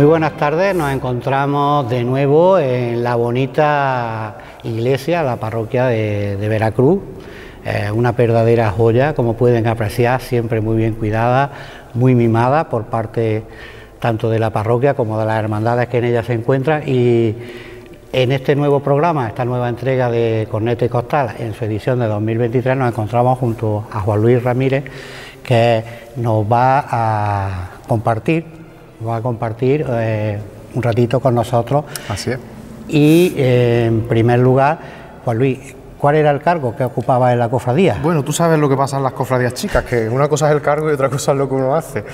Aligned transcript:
Muy 0.00 0.06
buenas 0.08 0.38
tardes, 0.38 0.74
nos 0.74 0.90
encontramos 0.90 1.90
de 1.90 2.04
nuevo 2.04 2.58
en 2.58 3.04
la 3.04 3.16
bonita 3.16 4.34
iglesia, 4.62 5.22
la 5.22 5.36
parroquia 5.36 5.88
de, 5.88 6.48
Veracruz, 6.48 7.02
una 7.92 8.12
verdadera 8.12 8.70
joya, 8.70 9.12
como 9.14 9.34
pueden 9.34 9.66
apreciar, 9.66 10.22
siempre 10.22 10.62
muy 10.62 10.78
bien 10.78 10.94
cuidada, 10.94 11.50
muy 11.92 12.14
mimada 12.14 12.70
por 12.70 12.84
parte 12.86 13.42
tanto 13.98 14.30
de 14.30 14.38
la 14.38 14.48
parroquia 14.48 14.94
como 14.94 15.18
de 15.18 15.26
las 15.26 15.38
hermandades 15.38 15.88
que 15.88 15.98
en 15.98 16.04
ella 16.04 16.22
se 16.22 16.32
encuentran. 16.32 16.82
Y 16.86 17.34
en 18.14 18.32
este 18.32 18.56
nuevo 18.56 18.80
programa, 18.80 19.28
esta 19.28 19.44
nueva 19.44 19.68
entrega 19.68 20.10
de 20.10 20.48
Cornete 20.50 20.86
y 20.86 20.88
Costal, 20.88 21.34
en 21.38 21.52
su 21.52 21.66
edición 21.66 21.98
de 21.98 22.06
2023, 22.06 22.74
nos 22.74 22.88
encontramos 22.88 23.38
junto 23.38 23.84
a 23.92 24.00
Juan 24.00 24.22
Luis 24.22 24.42
Ramírez, 24.42 24.82
que 25.42 25.84
nos 26.16 26.50
va 26.50 26.86
a 26.88 27.70
compartir 27.86 28.59
va 29.06 29.16
a 29.16 29.20
compartir 29.20 29.84
eh, 29.88 30.38
un 30.74 30.82
ratito 30.82 31.20
con 31.20 31.34
nosotros. 31.34 31.84
Así 32.08 32.30
es. 32.30 32.38
Y 32.88 33.34
eh, 33.36 33.86
en 33.86 34.02
primer 34.02 34.40
lugar, 34.40 34.78
Juan 35.24 35.38
Luis, 35.38 35.58
¿cuál 35.98 36.16
era 36.16 36.30
el 36.30 36.40
cargo 36.40 36.74
que 36.74 36.82
ocupaba 36.82 37.32
en 37.32 37.38
la 37.38 37.48
cofradía? 37.48 37.98
Bueno, 38.02 38.24
tú 38.24 38.32
sabes 38.32 38.58
lo 38.58 38.68
que 38.68 38.76
pasa 38.76 38.96
en 38.96 39.04
las 39.04 39.12
cofradías 39.12 39.54
chicas, 39.54 39.84
que 39.84 40.08
una 40.08 40.28
cosa 40.28 40.48
es 40.48 40.56
el 40.56 40.62
cargo 40.62 40.90
y 40.90 40.94
otra 40.94 41.08
cosa 41.08 41.32
es 41.32 41.38
lo 41.38 41.48
que 41.48 41.54
uno 41.54 41.76
hace. 41.76 42.04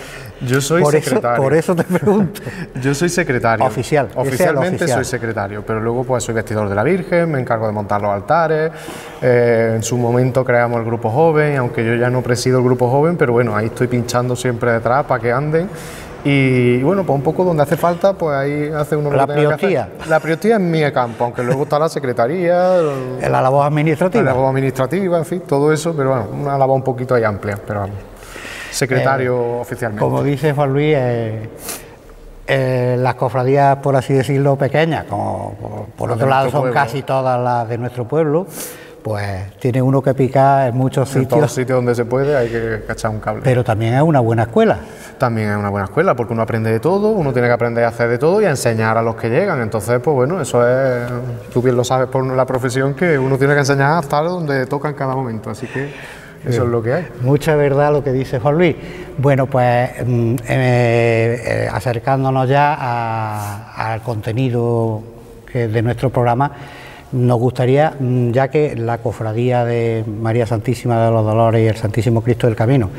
Yo 0.43 0.61
soy 0.61 0.85
secretario. 0.85 1.43
por 1.43 1.55
eso 1.55 1.75
te 1.75 1.85
pregunto. 1.85 2.43
Yo 2.83 2.95
soy 2.95 3.09
secretario. 3.09 3.65
Oficial. 3.65 4.09
Oficialmente 4.17 4.87
soy 4.87 5.05
secretario, 5.05 5.65
pero 5.67 5.81
luego 5.81 6.05
pues 6.05 6.25
soy 6.25 6.35
vestidor 6.35 6.69
de 6.69 6.75
la 6.75 6.83
Virgen, 6.83 7.31
me 7.31 7.41
encargo 7.41 7.67
de 7.67 7.73
montar 7.73 8.03
los 8.03 8.11
altares. 8.11 8.71
Eh, 9.23 9.73
en 9.77 9.83
su 9.83 9.97
momento 9.97 10.45
creamos 10.45 10.79
el 10.81 10.85
grupo 10.85 11.11
joven, 11.11 11.57
aunque 11.57 11.87
yo 11.87 11.95
ya 11.95 12.11
no 12.11 12.21
presido 12.21 12.59
el 12.59 12.65
grupo 12.65 12.91
joven, 12.91 13.17
pero 13.17 13.33
bueno, 13.33 13.57
ahí 13.57 13.67
estoy 13.67 13.87
pinchando 13.87 14.37
siempre 14.37 14.73
detrás 14.73 15.07
para 15.07 15.23
que 15.23 15.33
anden 15.33 15.71
y 16.29 16.83
bueno, 16.83 17.05
pues 17.05 17.17
un 17.17 17.23
poco 17.23 17.45
donde 17.45 17.63
hace 17.63 17.77
falta, 17.77 18.13
pues 18.15 18.37
ahí 18.37 18.69
hace 18.75 18.97
uno 18.97 19.13
La 19.13 19.29
priotía. 19.29 19.91
La 20.09 20.19
priotía 20.19 20.57
en 20.57 20.69
mi 20.69 20.83
campo, 20.91 21.23
aunque 21.23 21.45
luego 21.45 21.63
está 21.63 21.79
la 21.79 21.89
secretaría. 21.89 22.81
la 23.21 23.41
labor 23.41 23.65
administrativa. 23.65 24.25
La 24.25 24.33
labor 24.33 24.49
administrativa, 24.49 25.19
en 25.19 25.25
fin, 25.25 25.43
todo 25.47 25.73
eso, 25.73 25.95
pero 25.97 26.11
bueno, 26.11 26.27
una 26.33 26.59
labor 26.59 26.75
un 26.75 26.83
poquito 26.83 27.15
ahí 27.15 27.23
amplia, 27.23 27.57
pero 27.65 27.79
vamos. 27.79 27.97
Secretario 28.73 29.37
eh, 29.37 29.61
oficialmente. 29.61 30.05
Como 30.05 30.25
dice 30.25 30.53
Juan 30.53 30.73
Luis, 30.73 30.97
eh, 30.99 31.49
eh, 32.49 32.97
las 32.99 33.15
cofradías, 33.15 33.77
por 33.77 33.95
así 33.95 34.13
decirlo, 34.13 34.57
pequeñas, 34.57 35.05
como 35.05 35.87
por, 35.97 36.11
otro 36.11 36.27
lado 36.27 36.51
son 36.51 36.73
casi 36.73 37.03
todas 37.03 37.41
las 37.41 37.69
de 37.69 37.79
nuestro 37.79 38.09
pueblo 38.09 38.49
pues 39.07 39.53
tiene 39.61 39.81
uno 39.81 40.03
que 40.03 40.15
picar 40.15 40.67
en 40.67 40.77
muchos 40.77 41.09
sitios. 41.09 41.23
En 41.23 41.29
todos 41.29 41.43
los 41.43 41.53
sitios 41.53 41.77
donde 41.77 41.95
se 41.95 42.05
puede 42.05 42.37
hay 42.37 42.49
que 42.49 42.83
cachar 42.89 43.13
un 43.13 43.21
cable. 43.21 43.43
Pero 43.45 43.63
también 43.63 43.95
es 43.95 44.03
una 44.03 44.19
buena 44.19 44.43
escuela. 44.43 44.81
También 45.17 45.51
es 45.51 45.57
una 45.57 45.69
buena 45.69 45.85
escuela, 45.85 46.17
porque 46.17 46.33
uno 46.33 46.43
aprende 46.43 46.73
de 46.73 46.81
todo, 46.81 47.11
uno 47.11 47.33
tiene 47.33 47.47
que 47.47 47.55
aprender 47.55 47.85
a 47.85 47.89
hacer 47.91 48.09
de 48.09 48.19
todo 48.19 48.43
y 48.43 48.47
a 48.47 48.51
enseñar 48.51 48.99
a 48.99 49.03
los 49.03 49.15
que 49.15 49.29
llegan. 49.31 49.63
Entonces, 49.63 50.01
pues 50.03 50.13
bueno, 50.13 50.41
eso 50.41 50.69
es, 50.69 51.09
tú 51.53 51.63
bien 51.63 51.77
lo 51.77 51.85
sabes 51.85 52.09
por 52.09 52.27
la 52.27 52.45
profesión, 52.47 52.95
que 52.95 53.17
uno 53.17 53.39
tiene 53.39 53.53
que 53.55 53.61
enseñar 53.61 53.93
a 53.93 54.01
estar 54.01 54.25
donde 54.25 54.67
toca 54.67 54.89
en 54.89 54.97
cada 54.97 55.15
momento. 55.15 55.51
Así 55.51 55.69
que 55.69 55.85
eso 56.45 56.65
es 56.65 56.69
lo 56.69 56.83
que 56.83 56.93
hay. 56.93 57.09
Mucha 57.21 57.55
verdad 57.55 57.93
lo 57.93 58.03
que 58.03 58.11
dice 58.11 58.41
Juan 58.41 58.59
Luis. 58.59 58.75
Bueno, 59.19 59.47
pues 59.47 59.89
mm, 60.05 60.35
eh, 60.35 60.39
eh, 60.49 61.69
acercándonos 61.73 62.49
ya 62.49 63.71
al 63.73 64.03
contenido 64.03 65.01
de 65.55 65.81
nuestro 65.81 66.11
programa, 66.11 66.51
nos 67.17 67.39
gustaría, 67.39 67.95
mm, 67.99 68.31
ya 68.31 68.49
que 68.49 68.77
la 68.77 68.99
cofradía 68.99 69.65
de 69.65 70.05
María 70.07 70.47
Santísima 70.47 71.05
de 71.05 71.11
los 71.11 71.25
Dolores 71.25 71.65
y 71.65 71.67
el 71.67 71.77
Santísimo 71.77 72.23
Cristo 72.23 72.47
del 72.47 72.57
Camino 72.57 72.91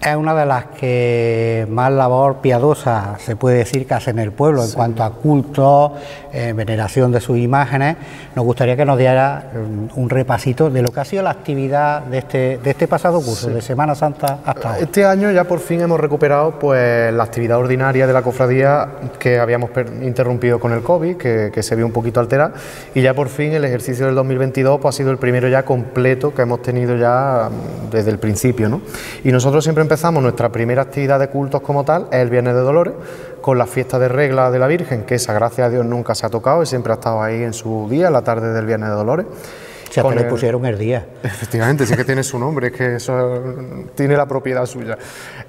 es 0.00 0.16
una 0.16 0.34
de 0.34 0.46
las 0.46 0.66
que 0.66 1.66
más 1.68 1.90
labor 1.92 2.36
piadosa 2.36 3.16
se 3.18 3.36
puede 3.36 3.58
decir 3.58 3.86
que 3.86 3.94
hace 3.94 4.10
en 4.10 4.20
el 4.20 4.32
pueblo 4.32 4.64
en 4.64 4.70
cuanto 4.70 5.02
a 5.02 5.10
culto, 5.10 5.94
eh, 6.32 6.52
veneración 6.54 7.10
de 7.10 7.20
sus 7.20 7.38
imágenes. 7.38 7.96
Nos 8.36 8.44
gustaría 8.44 8.76
que 8.76 8.84
nos 8.84 8.96
diera 8.96 9.50
mm, 9.52 9.98
un 9.98 10.10
repasito 10.10 10.70
de 10.70 10.82
lo 10.82 10.90
que 10.90 11.00
ha 11.00 11.04
sido 11.04 11.22
la 11.22 11.30
actividad 11.30 12.02
de 12.02 12.18
este, 12.18 12.58
de 12.58 12.70
este 12.70 12.86
pasado 12.86 13.20
curso, 13.20 13.50
de 13.50 13.60
Semana 13.60 13.94
Santa 13.94 14.38
hasta 14.44 14.68
ahora. 14.68 14.80
Este 14.80 15.04
año 15.04 15.30
ya 15.32 15.44
por 15.44 15.58
fin 15.58 15.80
hemos 15.80 15.98
recuperado 15.98 16.58
pues 16.58 17.12
la 17.12 17.24
actividad 17.24 17.58
ordinaria 17.58 18.06
de 18.06 18.12
la 18.12 18.22
cofradía 18.22 18.88
que 19.18 19.38
habíamos 19.38 19.70
interrumpido 20.02 20.60
con 20.60 20.72
el 20.72 20.82
COVID, 20.82 21.16
que, 21.16 21.50
que, 21.52 21.62
se 21.62 21.74
vio 21.74 21.86
un 21.86 21.92
poquito 21.92 22.20
alterada, 22.20 22.52
y 22.94 23.02
ya 23.02 23.14
por 23.14 23.28
fin 23.28 23.52
el 23.52 23.64
ejercicio 23.64 24.06
del 24.06 24.14
2022 24.14 24.80
pues, 24.80 24.94
ha 24.94 24.96
sido 24.96 25.10
el 25.10 25.18
primero 25.18 25.48
ya 25.48 25.64
completo 25.64 26.32
que 26.32 26.42
hemos 26.42 26.62
tenido 26.62 26.96
ya 26.96 27.50
mm, 27.50 27.90
desde 27.90 28.10
el 28.10 28.18
principio. 28.18 28.68
¿no? 28.68 28.80
Y 29.24 29.32
nosotros 29.32 29.64
siempre 29.64 29.87
empezamos 29.88 30.22
nuestra 30.22 30.50
primera 30.50 30.82
actividad 30.82 31.18
de 31.18 31.28
cultos 31.28 31.62
como 31.62 31.82
tal, 31.82 32.08
es 32.10 32.18
el 32.18 32.28
Viernes 32.28 32.54
de 32.54 32.60
Dolores, 32.60 32.92
con 33.40 33.56
la 33.56 33.64
fiesta 33.64 33.98
de 33.98 34.08
regla 34.08 34.50
de 34.50 34.58
la 34.58 34.66
Virgen, 34.66 35.04
que 35.04 35.14
esa 35.14 35.32
gracias 35.32 35.66
a 35.66 35.70
Dios 35.70 35.86
nunca 35.86 36.14
se 36.14 36.26
ha 36.26 36.28
tocado 36.28 36.62
y 36.62 36.66
siempre 36.66 36.92
ha 36.92 36.96
estado 36.96 37.22
ahí 37.22 37.42
en 37.42 37.54
su 37.54 37.88
día, 37.88 38.10
la 38.10 38.20
tarde 38.20 38.52
del 38.52 38.66
Viernes 38.66 38.90
de 38.90 38.94
Dolores. 38.94 39.24
Si 39.88 39.98
hasta 39.98 40.14
le 40.14 40.24
pusieron 40.24 40.66
el 40.66 40.76
día. 40.76 41.06
Efectivamente, 41.22 41.86
sí 41.86 41.96
que 41.96 42.04
tiene 42.04 42.22
su 42.22 42.38
nombre, 42.38 42.66
es 42.66 42.72
que 42.74 42.96
eso 42.96 43.42
tiene 43.94 44.14
la 44.14 44.26
propiedad 44.26 44.66
suya. 44.66 44.98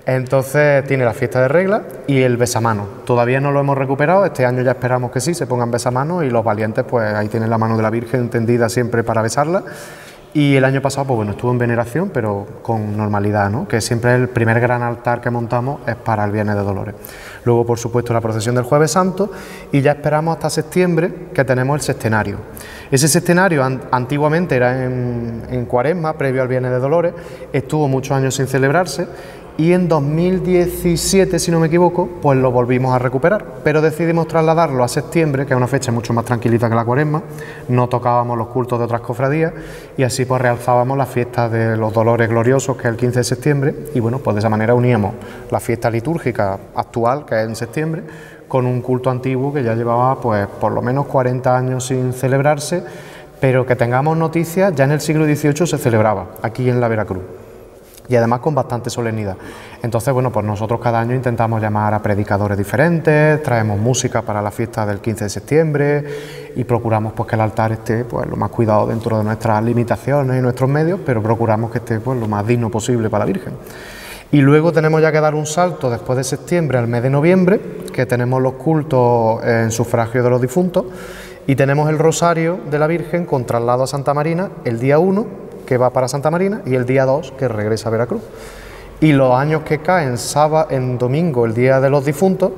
Entonces 0.05 0.85
tiene 0.87 1.03
la 1.03 1.13
fiesta 1.13 1.41
de 1.41 1.49
regla 1.49 1.83
y 2.07 2.21
el 2.21 2.37
besamano. 2.37 2.87
Todavía 3.03 3.41
no 3.41 3.51
lo 3.51 3.59
hemos 3.59 3.77
recuperado, 3.77 4.23
este 4.23 4.45
año 4.45 4.61
ya 4.61 4.71
esperamos 4.71 5.11
que 5.11 5.19
sí, 5.19 5.33
se 5.33 5.47
pongan 5.47 5.69
besamanos 5.69 6.23
y 6.23 6.29
los 6.29 6.45
valientes 6.45 6.85
pues 6.85 7.13
ahí 7.13 7.27
tienen 7.27 7.49
la 7.49 7.57
mano 7.57 7.75
de 7.75 7.83
la 7.83 7.89
Virgen 7.89 8.29
tendida 8.29 8.69
siempre 8.69 9.03
para 9.03 9.21
besarla 9.21 9.65
y 10.33 10.55
el 10.55 10.63
año 10.63 10.81
pasado, 10.81 11.07
pues 11.07 11.17
bueno, 11.17 11.31
estuvo 11.31 11.51
en 11.51 11.57
veneración, 11.57 12.11
pero 12.13 12.45
con 12.61 12.95
normalidad, 12.95 13.49
¿no? 13.49 13.67
Que 13.67 13.81
siempre 13.81 14.13
el 14.13 14.29
primer 14.29 14.59
gran 14.59 14.83
altar 14.83 15.21
que 15.21 15.31
montamos 15.31 15.81
es 15.87 15.95
para 15.95 16.23
el 16.23 16.31
Viernes 16.31 16.55
de 16.55 16.61
Dolores. 16.61 16.95
Luego, 17.45 17.65
por 17.65 17.79
supuesto, 17.79 18.13
la 18.13 18.21
procesión 18.21 18.53
del 18.53 18.63
Jueves 18.63 18.91
Santo 18.91 19.31
y 19.71 19.81
ya 19.81 19.93
esperamos 19.93 20.35
hasta 20.35 20.51
septiembre 20.51 21.29
que 21.33 21.43
tenemos 21.43 21.75
el 21.75 21.81
sextenario. 21.81 22.37
Ese 22.91 23.07
sextenario 23.07 23.63
antiguamente 23.91 24.55
era 24.55 24.85
en, 24.85 25.43
en 25.49 25.65
Cuaresma, 25.65 26.13
previo 26.13 26.43
al 26.43 26.47
Viernes 26.47 26.71
de 26.71 26.79
Dolores, 26.79 27.13
estuvo 27.51 27.87
muchos 27.87 28.11
años 28.11 28.35
sin 28.35 28.47
celebrarse 28.47 29.07
y 29.59 29.73
en 29.73 29.89
2017, 29.89 31.37
si 31.37 31.51
no 31.51 31.59
me 31.59 31.67
equivoco, 31.67 32.07
pues 32.21 32.39
lo 32.39 32.49
volvimos 32.49 32.95
a 32.95 32.97
recuperar, 32.97 33.45
pero 33.61 33.81
decidimos 33.81 34.25
trasladarlo 34.25 34.85
a 34.85 34.87
septiembre, 34.87 35.45
que 35.45 35.51
es 35.51 35.57
una 35.57 35.67
fecha 35.67 35.91
mucho 35.91 36.13
más 36.13 36.23
tranquilita 36.23 36.69
que 36.69 36.75
la 36.75 36.85
cuaresma, 36.85 37.21
no 37.67 37.89
tocábamos 37.89 38.37
los 38.37 38.47
cultos 38.47 38.79
de 38.79 38.85
otras 38.85 39.01
cofradías 39.01 39.51
y 39.97 40.03
así 40.03 40.23
pues 40.23 40.41
realzábamos 40.41 40.97
la 40.97 41.05
fiesta 41.05 41.49
de 41.49 41.75
los 41.75 41.91
dolores 41.91 42.29
gloriosos, 42.29 42.77
que 42.77 42.83
es 42.83 42.93
el 42.93 42.95
15 42.95 43.19
de 43.19 43.23
septiembre, 43.25 43.75
y 43.93 43.99
bueno, 43.99 44.19
pues 44.19 44.35
de 44.35 44.39
esa 44.39 44.47
manera 44.47 44.73
uníamos 44.73 45.15
la 45.51 45.59
fiesta 45.59 45.89
litúrgica 45.89 46.57
actual, 46.73 47.25
que 47.25 47.41
es 47.41 47.45
en 47.45 47.57
septiembre, 47.57 48.03
con 48.47 48.65
un 48.65 48.79
culto 48.79 49.09
antiguo 49.09 49.53
que 49.53 49.61
ya 49.61 49.75
llevaba 49.75 50.21
pues 50.21 50.47
por 50.47 50.71
lo 50.71 50.81
menos 50.81 51.05
40 51.07 51.57
años 51.57 51.85
sin 51.85 52.13
celebrarse, 52.13 52.81
pero 53.41 53.65
que 53.65 53.75
tengamos 53.75 54.15
noticias, 54.15 54.73
ya 54.73 54.85
en 54.85 54.91
el 54.91 55.01
siglo 55.01 55.25
XVIII 55.25 55.67
se 55.67 55.77
celebraba, 55.77 56.27
aquí 56.41 56.69
en 56.69 56.79
la 56.79 56.87
Veracruz 56.87 57.48
y 58.09 58.15
además 58.15 58.39
con 58.39 58.55
bastante 58.55 58.89
solemnidad. 58.89 59.37
Entonces, 59.83 60.11
bueno, 60.13 60.31
pues 60.31 60.45
nosotros 60.45 60.79
cada 60.81 60.99
año 60.99 61.13
intentamos 61.13 61.61
llamar 61.61 61.93
a 61.93 62.01
predicadores 62.01 62.57
diferentes, 62.57 63.41
traemos 63.43 63.79
música 63.79 64.23
para 64.23 64.41
la 64.41 64.49
fiesta 64.49 64.85
del 64.85 64.99
15 64.99 65.25
de 65.25 65.29
septiembre 65.29 66.05
y 66.55 66.63
procuramos 66.63 67.13
pues 67.13 67.29
que 67.29 67.35
el 67.35 67.41
altar 67.41 67.71
esté 67.71 68.03
pues 68.05 68.27
lo 68.27 68.35
más 68.35 68.49
cuidado 68.49 68.87
dentro 68.87 69.17
de 69.19 69.23
nuestras 69.23 69.63
limitaciones 69.63 70.39
y 70.39 70.41
nuestros 70.41 70.69
medios, 70.69 70.99
pero 71.05 71.21
procuramos 71.21 71.71
que 71.71 71.77
esté 71.77 71.99
pues 71.99 72.19
lo 72.19 72.27
más 72.27 72.45
digno 72.45 72.71
posible 72.71 73.09
para 73.09 73.25
la 73.25 73.31
Virgen. 73.31 73.53
Y 74.31 74.41
luego 74.41 74.71
tenemos 74.71 75.01
ya 75.01 75.11
que 75.11 75.21
dar 75.21 75.35
un 75.35 75.45
salto 75.45 75.89
después 75.89 76.17
de 76.17 76.23
septiembre 76.23 76.77
al 76.77 76.87
mes 76.87 77.03
de 77.03 77.09
noviembre, 77.09 77.59
que 77.93 78.05
tenemos 78.05 78.41
los 78.41 78.53
cultos 78.53 79.43
en 79.43 79.71
sufragio 79.71 80.23
de 80.23 80.29
los 80.29 80.41
difuntos 80.41 80.85
y 81.47 81.55
tenemos 81.55 81.89
el 81.89 81.97
rosario 81.97 82.59
de 82.69 82.79
la 82.79 82.87
Virgen 82.87 83.25
con 83.25 83.45
traslado 83.45 83.83
a 83.83 83.87
Santa 83.87 84.13
Marina 84.13 84.49
el 84.65 84.79
día 84.79 84.99
1 84.99 85.48
que 85.69 85.77
va 85.77 85.91
para 85.91 86.07
Santa 86.07 86.31
Marina 86.31 86.63
y 86.65 86.73
el 86.73 86.87
día 86.87 87.05
2 87.05 87.33
que 87.37 87.47
regresa 87.47 87.89
a 87.89 87.91
Veracruz. 87.91 88.23
Y 89.01 89.11
los 89.11 89.35
años 89.35 89.61
que 89.61 89.77
caen 89.77 90.17
sábado, 90.17 90.69
en 90.71 90.97
domingo, 90.97 91.45
el 91.45 91.53
Día 91.53 91.79
de 91.79 91.91
los 91.91 92.03
Difuntos, 92.03 92.53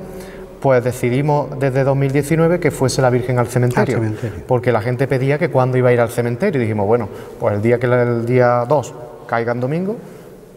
pues 0.60 0.82
decidimos 0.82 1.58
desde 1.60 1.84
2019 1.84 2.58
que 2.58 2.70
fuese 2.70 3.02
la 3.02 3.10
Virgen 3.10 3.38
al 3.38 3.48
cementerio, 3.48 4.00
porque 4.48 4.72
la 4.72 4.80
gente 4.80 5.06
pedía 5.06 5.38
que 5.38 5.50
cuando 5.50 5.76
iba 5.76 5.90
a 5.90 5.92
ir 5.92 6.00
al 6.00 6.08
cementerio, 6.08 6.58
y 6.58 6.64
dijimos, 6.64 6.86
bueno, 6.86 7.06
pues 7.38 7.54
el 7.54 7.60
día 7.60 7.78
que 7.78 7.84
el 7.84 8.24
día 8.24 8.64
2 8.66 8.94
caiga 9.26 9.52
en 9.52 9.60
domingo, 9.60 9.96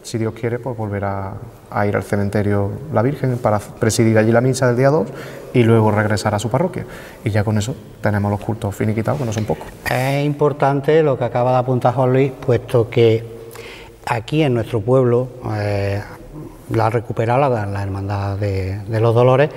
si 0.06 0.19
Dios 0.19 0.36
quiere, 0.36 0.60
pues 0.60 0.78
volverá 0.78 1.34
a 1.72 1.88
ir 1.88 1.96
al 1.96 2.04
cementerio 2.04 2.69
la 2.94 3.02
Virgen 3.02 3.40
para 3.40 3.57
presidir 3.57 4.18
allí 4.19 4.31
la 4.31 4.40
misa 4.40 4.68
del 4.68 4.78
día 4.78 4.92
2 4.92 5.07
y 5.56 5.63
luego 5.63 5.90
regresar 5.90 6.36
a 6.36 6.40
su 6.40 6.50
parroquia. 6.50 6.86
Y 7.24 7.31
ya 7.31 7.44
con 7.44 7.57
eso 7.57 7.75
tenemos 8.02 8.30
los 8.30 8.40
cultos 8.40 8.75
finiquitados, 8.75 9.19
que 9.19 9.25
no 9.25 9.34
son 9.34 9.46
pocos. 9.46 9.66
Es 9.90 10.24
importante 10.24 11.02
lo 11.02 11.18
que 11.18 11.24
acaba 11.24 11.54
de 11.54 11.57
apuntar 11.57 11.96
Juan 11.96 12.13
Luis, 12.13 12.31
puesto 12.31 12.88
que 12.88 13.25
aquí 14.06 14.44
en 14.44 14.54
nuestro 14.54 14.80
pueblo 14.80 15.28
eh, 15.57 16.04
la 16.69 16.86
ha 16.86 16.90
recuperado 16.92 17.50
la, 17.50 17.81
Hermandad 17.81 18.38
de, 18.38 19.00
los 19.00 19.16
Dolores, 19.16 19.50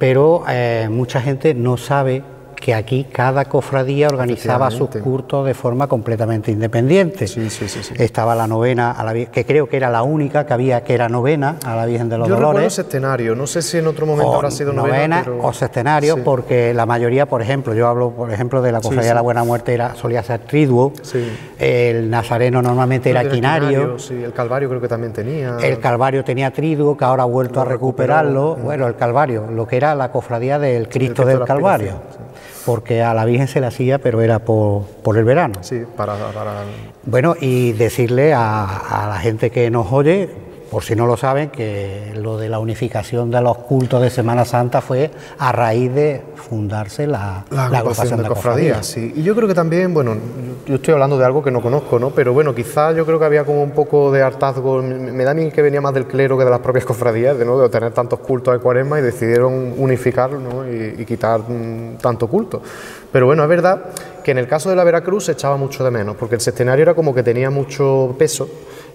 pero 0.00 0.42
eh, 0.48 0.88
mucha 0.90 1.20
gente 1.20 1.54
no 1.54 1.76
sabe 1.76 2.24
que 2.62 2.74
aquí 2.74 3.08
cada 3.10 3.46
cofradía 3.46 4.06
organizaba 4.06 4.70
sus 4.70 4.88
cultos 5.02 5.44
de 5.44 5.52
forma 5.52 5.88
completamente 5.88 6.52
independiente. 6.52 7.26
Sí, 7.26 7.50
sí, 7.50 7.68
sí, 7.68 7.92
Estaba 7.96 8.36
la 8.36 8.46
novena, 8.46 8.92
a 8.92 9.02
la, 9.02 9.12
que 9.12 9.44
creo 9.44 9.68
que 9.68 9.76
era 9.76 9.90
la 9.90 10.04
única 10.04 10.46
que 10.46 10.52
había 10.52 10.84
que 10.84 10.94
era 10.94 11.08
novena 11.08 11.56
a 11.64 11.74
la 11.74 11.86
Virgen 11.86 12.08
de 12.08 12.18
los 12.18 12.28
Yo 12.28 12.36
Dolores. 12.36 12.80
Yo 13.18 13.34
no 13.34 13.48
sé 13.48 13.62
si 13.62 13.78
en 13.78 13.88
otro 13.88 14.06
momento 14.06 14.32
habrá 14.36 14.52
sido 14.52 14.72
novena. 14.72 15.24
novena 15.24 15.44
o 15.44 15.52
sextenario, 15.52 16.22
porque 16.22 16.72
la 16.72 16.86
mayoría, 16.86 17.26
por 17.26 17.42
ejemplo, 17.42 17.74
yo 17.74 17.88
hablo, 17.88 18.10
por 18.10 18.30
ejemplo, 18.30 18.62
de 18.62 18.70
la 18.70 18.80
cofradía 18.80 19.10
de 19.10 19.16
la 19.16 19.22
Buena 19.22 19.42
Muerte, 19.42 19.74
era, 19.74 19.96
solía 19.96 20.22
ser 20.22 20.42
triduo, 20.42 20.92
el 21.58 22.08
nazareno 22.08 22.62
normalmente 22.62 23.10
era 23.10 23.28
quinario. 23.28 23.96
El 24.08 24.32
Calvario 24.32 24.68
creo 24.68 24.80
que 24.80 24.88
también 24.88 25.12
tenía. 25.12 25.56
El 25.60 25.80
Calvario 25.80 26.22
tenía 26.22 26.52
triduo, 26.52 26.96
que 26.96 27.04
ahora 27.04 27.24
ha 27.24 27.26
vuelto 27.26 27.60
a 27.60 27.64
recuperarlo. 27.64 28.54
Bueno, 28.54 28.86
el 28.86 28.94
Calvario, 28.94 29.48
lo 29.50 29.66
que 29.66 29.76
era 29.76 29.96
la 29.96 30.12
cofradía 30.12 30.60
del 30.60 30.88
Cristo, 30.88 31.24
del 31.24 31.44
Calvario 31.44 32.21
porque 32.64 33.02
a 33.02 33.14
la 33.14 33.24
Virgen 33.24 33.48
se 33.48 33.60
la 33.60 33.68
hacía, 33.68 33.98
pero 33.98 34.20
era 34.20 34.40
por, 34.40 34.84
por 35.02 35.16
el 35.18 35.24
verano. 35.24 35.54
Sí, 35.62 35.82
para, 35.96 36.14
Bueno, 37.04 37.34
y 37.40 37.72
decirle 37.72 38.32
a, 38.34 38.64
a 38.64 39.08
la 39.08 39.18
gente 39.18 39.50
que 39.50 39.70
nos 39.70 39.92
oye, 39.92 40.51
por 40.72 40.82
si 40.84 40.96
no 40.96 41.06
lo 41.06 41.18
saben, 41.18 41.50
que 41.50 42.14
lo 42.16 42.38
de 42.38 42.48
la 42.48 42.58
unificación 42.58 43.30
de 43.30 43.42
los 43.42 43.58
cultos 43.58 44.00
de 44.00 44.08
Semana 44.08 44.46
Santa 44.46 44.80
fue 44.80 45.10
a 45.38 45.52
raíz 45.52 45.92
de 45.92 46.22
fundarse 46.34 47.06
la, 47.06 47.44
la, 47.50 47.66
agrupación, 47.66 48.22
de, 48.22 48.28
cofradías. 48.28 48.86
Sí. 48.86 49.12
Y 49.16 49.22
yo 49.22 49.34
creo 49.34 49.46
que 49.46 49.52
también, 49.52 49.92
bueno, 49.92 50.16
yo 50.64 50.76
estoy 50.76 50.94
hablando 50.94 51.18
de 51.18 51.26
algo 51.26 51.42
que 51.42 51.50
no 51.50 51.60
conozco, 51.60 51.98
¿no? 51.98 52.08
Pero 52.12 52.32
bueno, 52.32 52.54
quizás 52.54 52.96
yo 52.96 53.04
creo 53.04 53.18
que 53.18 53.26
había 53.26 53.44
como 53.44 53.62
un 53.62 53.72
poco 53.72 54.10
de 54.10 54.22
hartazgo, 54.22 54.80
me 54.80 55.22
da 55.24 55.32
a 55.32 55.34
mí 55.34 55.50
que 55.50 55.60
venía 55.60 55.82
más 55.82 55.92
del 55.92 56.06
clero 56.06 56.38
que 56.38 56.44
de 56.44 56.50
las 56.50 56.60
propias 56.60 56.86
cofradías, 56.86 57.36
de, 57.36 57.44
¿no? 57.44 57.58
de 57.58 57.68
tener 57.68 57.92
tantos 57.92 58.20
cultos 58.20 58.54
de 58.54 58.60
cuaresma 58.60 58.98
y 58.98 59.02
decidieron 59.02 59.74
unificarlo 59.76 60.40
¿no? 60.40 60.66
y, 60.66 61.04
quitar 61.04 61.40
mm, 61.40 61.98
tanto 62.00 62.28
culto. 62.28 62.62
Pero 63.12 63.26
bueno, 63.26 63.42
es 63.42 63.48
verdad 63.50 63.90
que 64.24 64.30
en 64.30 64.38
el 64.38 64.48
caso 64.48 64.70
de 64.70 64.76
la 64.76 64.84
Veracruz 64.84 65.26
se 65.26 65.32
echaba 65.32 65.58
mucho 65.58 65.84
de 65.84 65.90
menos, 65.90 66.16
porque 66.16 66.36
el 66.36 66.40
sextenario 66.40 66.84
era 66.84 66.94
como 66.94 67.14
que 67.14 67.22
tenía 67.22 67.50
mucho 67.50 68.14
peso 68.18 68.48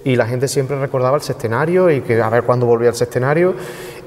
y 0.08 0.16
la 0.16 0.26
gente 0.26 0.48
siempre 0.48 0.80
recordaba 0.80 1.18
el 1.18 1.22
sextenario 1.22 1.92
y 1.92 2.00
que 2.00 2.22
a 2.22 2.30
ver 2.30 2.44
cuándo 2.44 2.66
volvía 2.66 2.88
el 2.88 2.96
sextenario. 2.96 3.54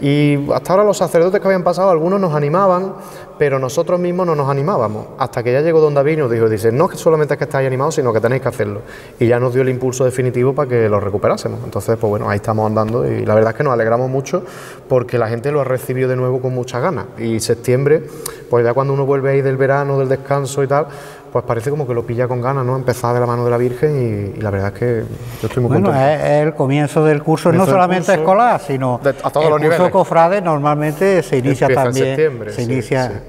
Y 0.01 0.51
hasta 0.51 0.73
ahora 0.73 0.83
los 0.83 0.97
sacerdotes 0.97 1.43
que 1.43 1.47
habían 1.47 1.63
pasado, 1.63 1.91
algunos 1.91 2.19
nos 2.19 2.35
animaban, 2.35 2.95
pero 3.39 3.59
nosotros 3.59 4.01
mismos 4.01 4.27
no 4.27 4.35
nos 4.35 4.49
animábamos. 4.49 5.09
Hasta 5.19 5.43
que 5.43 5.53
ya 5.53 5.61
llegó 5.61 5.79
Don 5.79 5.93
David 5.93 6.13
y 6.13 6.17
nos 6.17 6.31
dijo, 6.31 6.49
dice, 6.49 6.73
no 6.73 6.87
es 6.87 6.93
que 6.93 6.97
solamente 6.97 7.35
es 7.35 7.39
que 7.39 7.45
estáis 7.45 7.67
animados, 7.67 7.97
sino 7.97 8.15
que 8.15 8.21
tenéis 8.21 8.41
que 8.41 8.49
hacerlo. 8.49 8.81
Y 9.19 9.27
ya 9.27 9.39
nos 9.39 9.53
dio 9.53 9.61
el 9.61 9.69
impulso 9.69 10.07
definitivo 10.07 10.55
para 10.55 10.71
que 10.71 10.89
lo 10.89 11.01
recuperásemos. 11.01 11.61
Entonces, 11.65 11.99
pues 11.99 12.09
bueno, 12.09 12.31
ahí 12.31 12.37
estamos 12.37 12.67
andando 12.67 13.07
y 13.07 13.27
la 13.27 13.35
verdad 13.35 13.51
es 13.51 13.57
que 13.59 13.65
nos 13.65 13.75
alegramos 13.75 14.09
mucho 14.09 14.43
porque 14.89 15.19
la 15.19 15.29
gente 15.29 15.53
lo 15.53 15.61
ha 15.61 15.65
recibido 15.65 16.09
de 16.09 16.17
nuevo 16.17 16.41
con 16.41 16.55
muchas 16.55 16.81
ganas. 16.81 17.05
Y 17.19 17.41
septiembre, 17.41 18.03
pues 18.49 18.65
ya 18.65 18.73
cuando 18.73 18.95
uno 18.95 19.05
vuelve 19.05 19.33
ahí 19.33 19.43
del 19.43 19.59
verano, 19.59 19.99
del 19.99 20.09
descanso 20.09 20.63
y 20.63 20.67
tal, 20.67 20.87
pues 21.33 21.45
parece 21.45 21.71
como 21.71 21.87
que 21.87 21.95
lo 21.95 22.05
pilla 22.05 22.27
con 22.29 22.41
ganas, 22.41 22.65
¿no? 22.65 22.77
Empezar 22.77 23.15
de 23.15 23.21
la 23.21 23.27
mano 23.27 23.45
de 23.45 23.51
la 23.51 23.57
Virgen 23.57 24.35
y, 24.37 24.41
la 24.41 24.51
verdad 24.51 24.73
es 24.75 24.79
que 24.79 25.05
yo 25.41 25.49
estoy 25.49 25.63
muy 25.63 25.81
bueno, 25.81 25.91
es, 25.91 26.21
el 26.23 26.55
comienzo 26.55 27.05
del 27.05 27.23
curso, 27.23 27.53
no 27.53 27.67
solamente 27.67 28.13
escolar, 28.13 28.61
sino 28.61 29.01
a 29.23 29.31
todos 29.31 29.61
el 29.61 29.69
curso 29.69 29.91
cofrade 29.91 30.41
normalmente 30.41 31.23
se 31.23 31.39
inicia 31.39 31.69
también, 31.69 32.33
se 32.49 32.63
inicia 32.63 33.23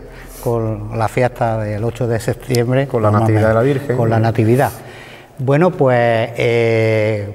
con 0.44 0.98
la 0.98 1.08
fiesta 1.08 1.60
del 1.60 1.84
8 1.84 2.08
de 2.08 2.20
septiembre. 2.20 2.88
Con 2.88 3.04
la 3.04 3.12
Natividad 3.12 3.50
de 3.50 3.54
la 3.54 3.62
Virgen. 3.62 3.98
Con 3.98 4.10
la 4.10 4.20
Natividad. 4.20 4.72
Bueno, 5.38 5.72
pues 5.72 6.30
eh, 6.36 7.30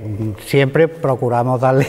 siempre 0.44 0.88
procuramos 0.88 1.60
darle 1.60 1.86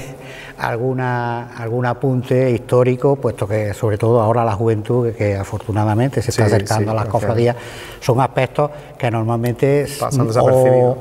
alguna, 0.58 1.54
algún 1.56 1.86
apunte 1.86 2.50
histórico, 2.52 3.16
puesto 3.16 3.48
que 3.48 3.74
sobre 3.74 3.98
todo 3.98 4.22
ahora 4.22 4.44
la 4.44 4.54
juventud, 4.54 5.12
que, 5.14 5.36
afortunadamente 5.36 6.22
se 6.22 6.32
está 6.32 6.46
acercando 6.46 6.92
a 6.92 6.94
las 6.94 7.06
cofradías, 7.06 7.56
son 8.00 8.20
aspectos 8.22 8.72
que 8.98 9.12
normalmente 9.12 9.86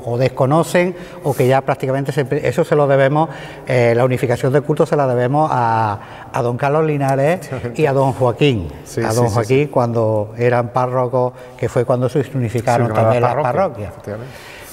o, 0.05 0.17
desconocen 0.17 0.95
o 1.23 1.33
que 1.33 1.47
ya 1.47 1.61
prácticamente 1.61 2.13
eso 2.47 2.63
se 2.63 2.75
lo 2.75 2.87
debemos, 2.87 3.29
eh, 3.67 3.93
la 3.95 4.05
unificación 4.05 4.53
del 4.53 4.63
culto 4.63 4.85
se 4.85 4.95
la 4.95 5.07
debemos 5.07 5.49
a, 5.51 6.27
a 6.31 6.41
don 6.41 6.57
Carlos 6.57 6.85
Linares 6.85 7.49
y 7.75 7.85
a 7.85 7.93
don 7.93 8.13
Joaquín, 8.13 8.67
a 9.03 9.13
don 9.13 9.29
Joaquín 9.29 9.67
cuando 9.69 10.33
eran 10.37 10.69
párrocos, 10.69 11.33
que 11.57 11.67
fue 11.67 11.85
cuando 11.85 12.09
se 12.09 12.23
unificaron 12.35 12.93
también 12.93 13.21
las 13.21 13.35
parroquias. 13.35 13.93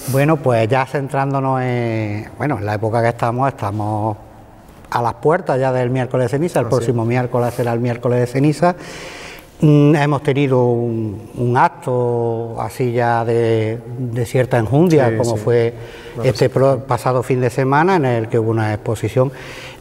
Bueno, 0.09 0.37
pues 0.37 0.69
ya 0.69 0.85
centrándonos 0.85 1.63
en, 1.63 2.29
bueno, 2.37 2.59
en 2.59 2.67
la 2.67 2.75
época 2.75 3.01
que 3.01 3.09
estamos, 3.09 3.49
estamos 3.49 4.17
a 4.95 5.03
las 5.03 5.15
puertas 5.15 5.59
ya 5.59 5.73
del 5.73 5.91
miércoles 5.91 6.27
de 6.27 6.39
ceniza, 6.39 6.61
el 6.61 6.67
próximo 6.67 7.05
miércoles 7.05 7.53
será 7.53 7.73
el 7.73 7.81
miércoles 7.81 8.21
de 8.21 8.27
ceniza. 8.29 8.77
Mm, 9.61 9.97
hemos 9.97 10.23
tenido 10.23 10.67
un, 10.67 11.55
acto 11.57 12.61
así 12.61 12.93
ya 12.93 13.25
de, 13.25 13.81
cierta 14.25 14.57
enjundia, 14.57 15.19
como 15.19 15.37
fue 15.37 15.75
este 16.23 16.49
pasado 16.49 17.25
fin 17.25 17.41
de 17.41 17.51
semana, 17.51 17.97
en 17.97 18.05
el 18.05 18.29
que 18.29 18.39
hubo 18.39 18.53
una 18.53 18.73
exposición 18.73 19.33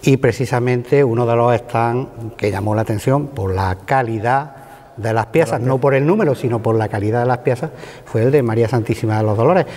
y 0.02 0.18
precisamente 0.18 1.04
uno 1.04 1.28
de 1.28 1.36
los 1.36 1.56
stands 1.58 2.10
que 2.36 2.50
llamó 2.50 2.74
la 2.74 2.82
atención 2.82 3.28
por 3.28 3.54
la 3.54 3.78
calidad 3.86 4.56
de 4.98 5.14
las 5.14 5.28
piezas, 5.28 5.62
no 5.62 5.78
por 5.78 5.94
el 5.94 6.08
número, 6.08 6.34
sino 6.34 6.60
por 6.60 6.74
la 6.74 6.90
calidad 6.90 7.20
de 7.20 7.28
las 7.28 7.40
piezas, 7.40 7.70
fue 8.06 8.24
el 8.24 8.32
de 8.32 8.42
María 8.42 8.68
Santísima 8.68 9.18
de 9.18 9.24
los 9.24 9.38
Dolores. 9.38 9.68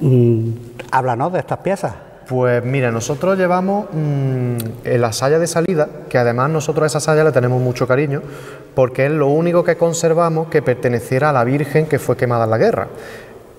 Mm, 0.00 0.50
háblanos 0.90 1.32
de 1.32 1.38
estas 1.38 1.58
piezas. 1.60 1.94
Pues 2.28 2.64
mira, 2.64 2.90
nosotros 2.90 3.38
llevamos 3.38 3.86
mm, 3.92 4.56
la 4.84 5.12
saya 5.12 5.38
de 5.38 5.46
salida, 5.46 5.88
que 6.08 6.18
además 6.18 6.50
nosotros 6.50 6.82
a 6.84 6.86
esa 6.86 7.00
saya 7.00 7.22
le 7.22 7.30
tenemos 7.30 7.60
mucho 7.60 7.86
cariño, 7.86 8.20
porque 8.74 9.06
es 9.06 9.12
lo 9.12 9.28
único 9.28 9.62
que 9.62 9.76
conservamos 9.76 10.48
que 10.48 10.60
perteneciera 10.60 11.30
a 11.30 11.32
la 11.32 11.44
Virgen 11.44 11.86
que 11.86 11.98
fue 11.98 12.16
quemada 12.16 12.44
en 12.44 12.50
la 12.50 12.58
guerra. 12.58 12.88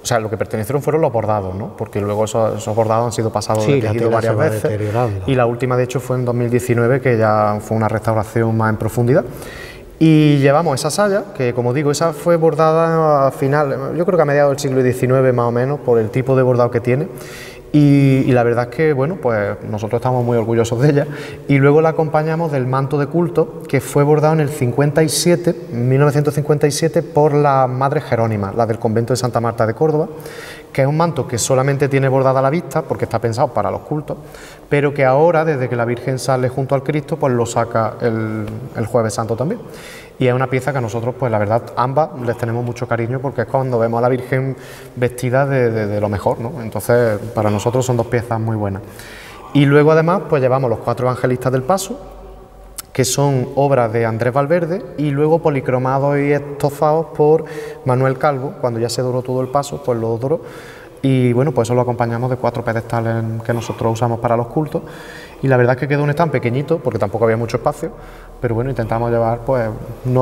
O 0.04 0.06
sea, 0.06 0.20
lo 0.20 0.30
que 0.30 0.38
pertenecieron 0.38 0.82
fueron 0.82 1.02
los 1.02 1.12
bordados, 1.12 1.56
¿no? 1.56 1.76
Porque 1.76 2.00
luego 2.00 2.26
esos, 2.26 2.66
bordados 2.76 3.08
han 3.08 3.12
sido 3.12 3.32
pasados 3.32 3.66
de 3.68 3.82
tejido 3.82 4.10
varias 4.10 4.38
veces. 4.38 4.80
Y 5.26 5.36
la 5.36 5.46
última, 5.46 5.76
de 5.76 5.84
hecho, 5.84 6.00
fue 6.00 6.18
en 6.18 6.24
2019, 6.24 7.02
que 7.02 7.18
ya 7.18 7.60
fue 7.62 7.76
una 7.76 7.88
restauración 7.88 8.56
más 8.56 8.70
en 8.70 8.78
profundidad. 8.78 9.26
Y 10.00 10.38
llevamos 10.38 10.80
esa 10.80 10.92
saya, 10.92 11.24
que 11.36 11.54
como 11.54 11.74
digo, 11.74 11.90
esa 11.90 12.14
fue 12.14 12.36
bordada 12.36 13.28
a 13.28 13.32
final, 13.32 13.96
yo 13.98 14.06
creo 14.06 14.16
que 14.16 14.22
a 14.22 14.26
mediados 14.26 14.52
del 14.52 14.60
siglo 14.60 14.82
XIX 14.84 15.34
más 15.34 15.48
o 15.48 15.52
menos, 15.52 15.80
por 15.80 15.98
el 15.98 16.12
tipo 16.12 16.36
de 16.36 16.44
bordado 16.44 16.70
que 16.70 16.80
tiene. 16.80 17.08
Y, 17.74 18.32
la 18.32 18.44
verdad 18.44 18.70
es 18.70 18.76
que, 18.76 18.94
bueno, 18.94 19.18
pues 19.22 19.58
nosotros 19.70 20.00
estamos 20.00 20.24
muy 20.24 20.38
orgullosos 20.38 20.82
de 20.82 20.90
ella. 20.90 21.08
Y 21.48 21.58
luego 21.58 21.82
la 21.82 21.90
acompañamos 21.90 22.52
del 22.52 22.66
manto 22.66 22.98
de 22.98 23.08
culto, 23.08 23.62
que 23.68 23.82
fue 23.82 24.04
bordado 24.04 24.34
en 24.34 24.40
el 24.40 24.50
57, 24.50 25.56
1957, 25.74 27.04
por 27.04 27.34
la 27.34 27.68
Madre 27.68 28.02
Jerónima, 28.02 28.54
la 28.56 28.66
del 28.66 28.80
convento 28.80 29.14
de 29.14 29.18
Santa 29.18 29.42
Marta 29.42 29.68
de 29.68 29.74
Córdoba, 29.74 30.08
que 30.78 30.84
es 30.84 30.88
un 30.88 30.96
manto 30.96 31.28
que 31.28 31.40
solamente 31.40 31.90
tiene 31.90 32.08
bordada 32.08 32.40
la 32.40 32.52
vista, 32.52 32.84
porque 32.84 33.06
está 33.06 33.18
pensado 33.18 33.48
para 33.48 33.72
los 33.72 33.82
cultos, 33.82 34.16
pero 34.70 34.94
que 34.94 35.04
ahora, 35.04 35.44
desde 35.44 35.68
que 35.68 35.76
la 35.76 35.86
Virgen 35.86 36.20
sale 36.20 36.50
junto 36.50 36.76
al 36.76 36.84
Cristo, 36.84 37.18
pues 37.18 37.34
lo 37.34 37.48
saca 37.48 37.96
el, 38.00 38.46
el 38.76 38.86
Jueves 38.86 39.16
Santo 39.16 39.36
también 39.36 39.60
y 40.20 40.28
es 40.28 40.36
una 40.36 40.46
pieza 40.46 40.72
que 40.72 40.78
a 40.78 40.82
nosotros, 40.82 41.16
pues 41.18 41.32
la 41.32 41.40
verdad, 41.40 41.64
ambas 41.76 42.10
les 42.24 42.38
tenemos 42.38 42.64
mucho 42.64 42.88
cariño 42.88 43.20
porque 43.20 43.42
es 43.42 43.48
cuando 43.48 43.80
vemos 43.80 43.98
a 43.98 44.02
la 44.02 44.10
Virgen 44.10 44.56
vestida 44.96 45.48
de, 45.48 46.00
lo 46.00 46.10
mejor, 46.10 46.40
¿no? 46.40 46.62
Entonces, 46.62 47.18
para 47.34 47.50
nosotros 47.50 47.84
son 47.84 47.98
dos 47.98 48.06
piezas 48.06 48.40
muy 48.40 48.56
buenas. 48.56 48.84
Y 49.56 49.66
luego, 49.66 49.94
además, 49.94 50.22
pues 50.30 50.44
llevamos 50.44 50.70
los 50.70 50.78
cuatro 50.78 51.08
evangelistas 51.08 51.52
del 51.52 51.64
paso, 51.64 52.00
que 52.98 53.06
son 53.06 53.50
obras 53.54 53.94
de 53.94 54.08
Andrés 54.08 54.34
Valverde 54.34 54.84
y 54.98 55.12
luego 55.12 55.38
policromados 55.38 56.18
y 56.18 56.32
estofados 56.32 57.06
por 57.16 57.46
Manuel 57.86 58.18
Calvo, 58.18 58.56
cuando 58.60 58.80
ya 58.80 58.90
se 58.90 59.04
duró 59.04 59.22
todo 59.22 59.40
el 59.42 59.50
paso, 59.50 59.84
pues 59.84 60.00
lo 60.00 60.18
doró. 60.18 60.42
Y 61.04 61.32
bueno, 61.32 61.52
pues 61.52 61.68
eso 61.68 61.76
lo 61.76 61.82
acompañamos 61.82 62.28
de 62.32 62.38
cuatro 62.38 62.66
pedestales 62.66 63.24
que 63.46 63.54
nosotros 63.54 63.94
usamos 63.94 64.20
para 64.20 64.36
los 64.36 64.48
cultos. 64.48 64.82
Y 65.44 65.48
la 65.48 65.58
verdad 65.58 65.76
es 65.76 65.80
que 65.80 65.88
quedó 65.88 66.02
un 66.02 66.10
stand 66.10 66.32
pequeñito, 66.32 66.80
porque 66.80 66.98
tampoco 66.98 67.26
había 67.26 67.38
mucho 67.38 67.58
espacio, 67.58 67.92
pero 68.42 68.56
bueno, 68.56 68.72
intentamos 68.72 69.12
llevar, 69.12 69.42
pues, 69.46 69.70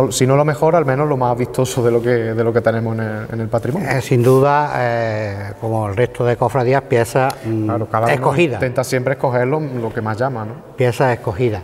si 0.09 0.27
no 0.27 0.35
lo 0.35 0.43
mejor, 0.43 0.75
al 0.75 0.83
menos 0.83 1.07
lo 1.07 1.15
más 1.15 1.37
vistoso 1.37 1.81
de 1.81 1.91
lo 1.91 2.01
que, 2.01 2.09
de 2.09 2.43
lo 2.43 2.51
que 2.51 2.59
tenemos 2.59 2.93
en 2.97 3.39
el, 3.39 3.47
patrimonio. 3.47 3.89
Eh, 3.89 4.01
sin 4.01 4.21
duda, 4.21 4.73
eh, 4.75 5.53
como 5.61 5.87
el 5.87 5.95
resto 5.95 6.25
de 6.25 6.35
cofradías, 6.35 6.81
piezas 6.81 7.35
mm, 7.45 7.71
escogidas. 8.09 8.55
Intenta 8.61 8.83
siempre 8.83 9.13
escoger 9.13 9.47
lo, 9.47 9.61
que 9.93 10.01
más 10.01 10.17
llama, 10.17 10.43
¿no? 10.43 10.55
Piezas 10.75 11.13
escogidas. 11.13 11.63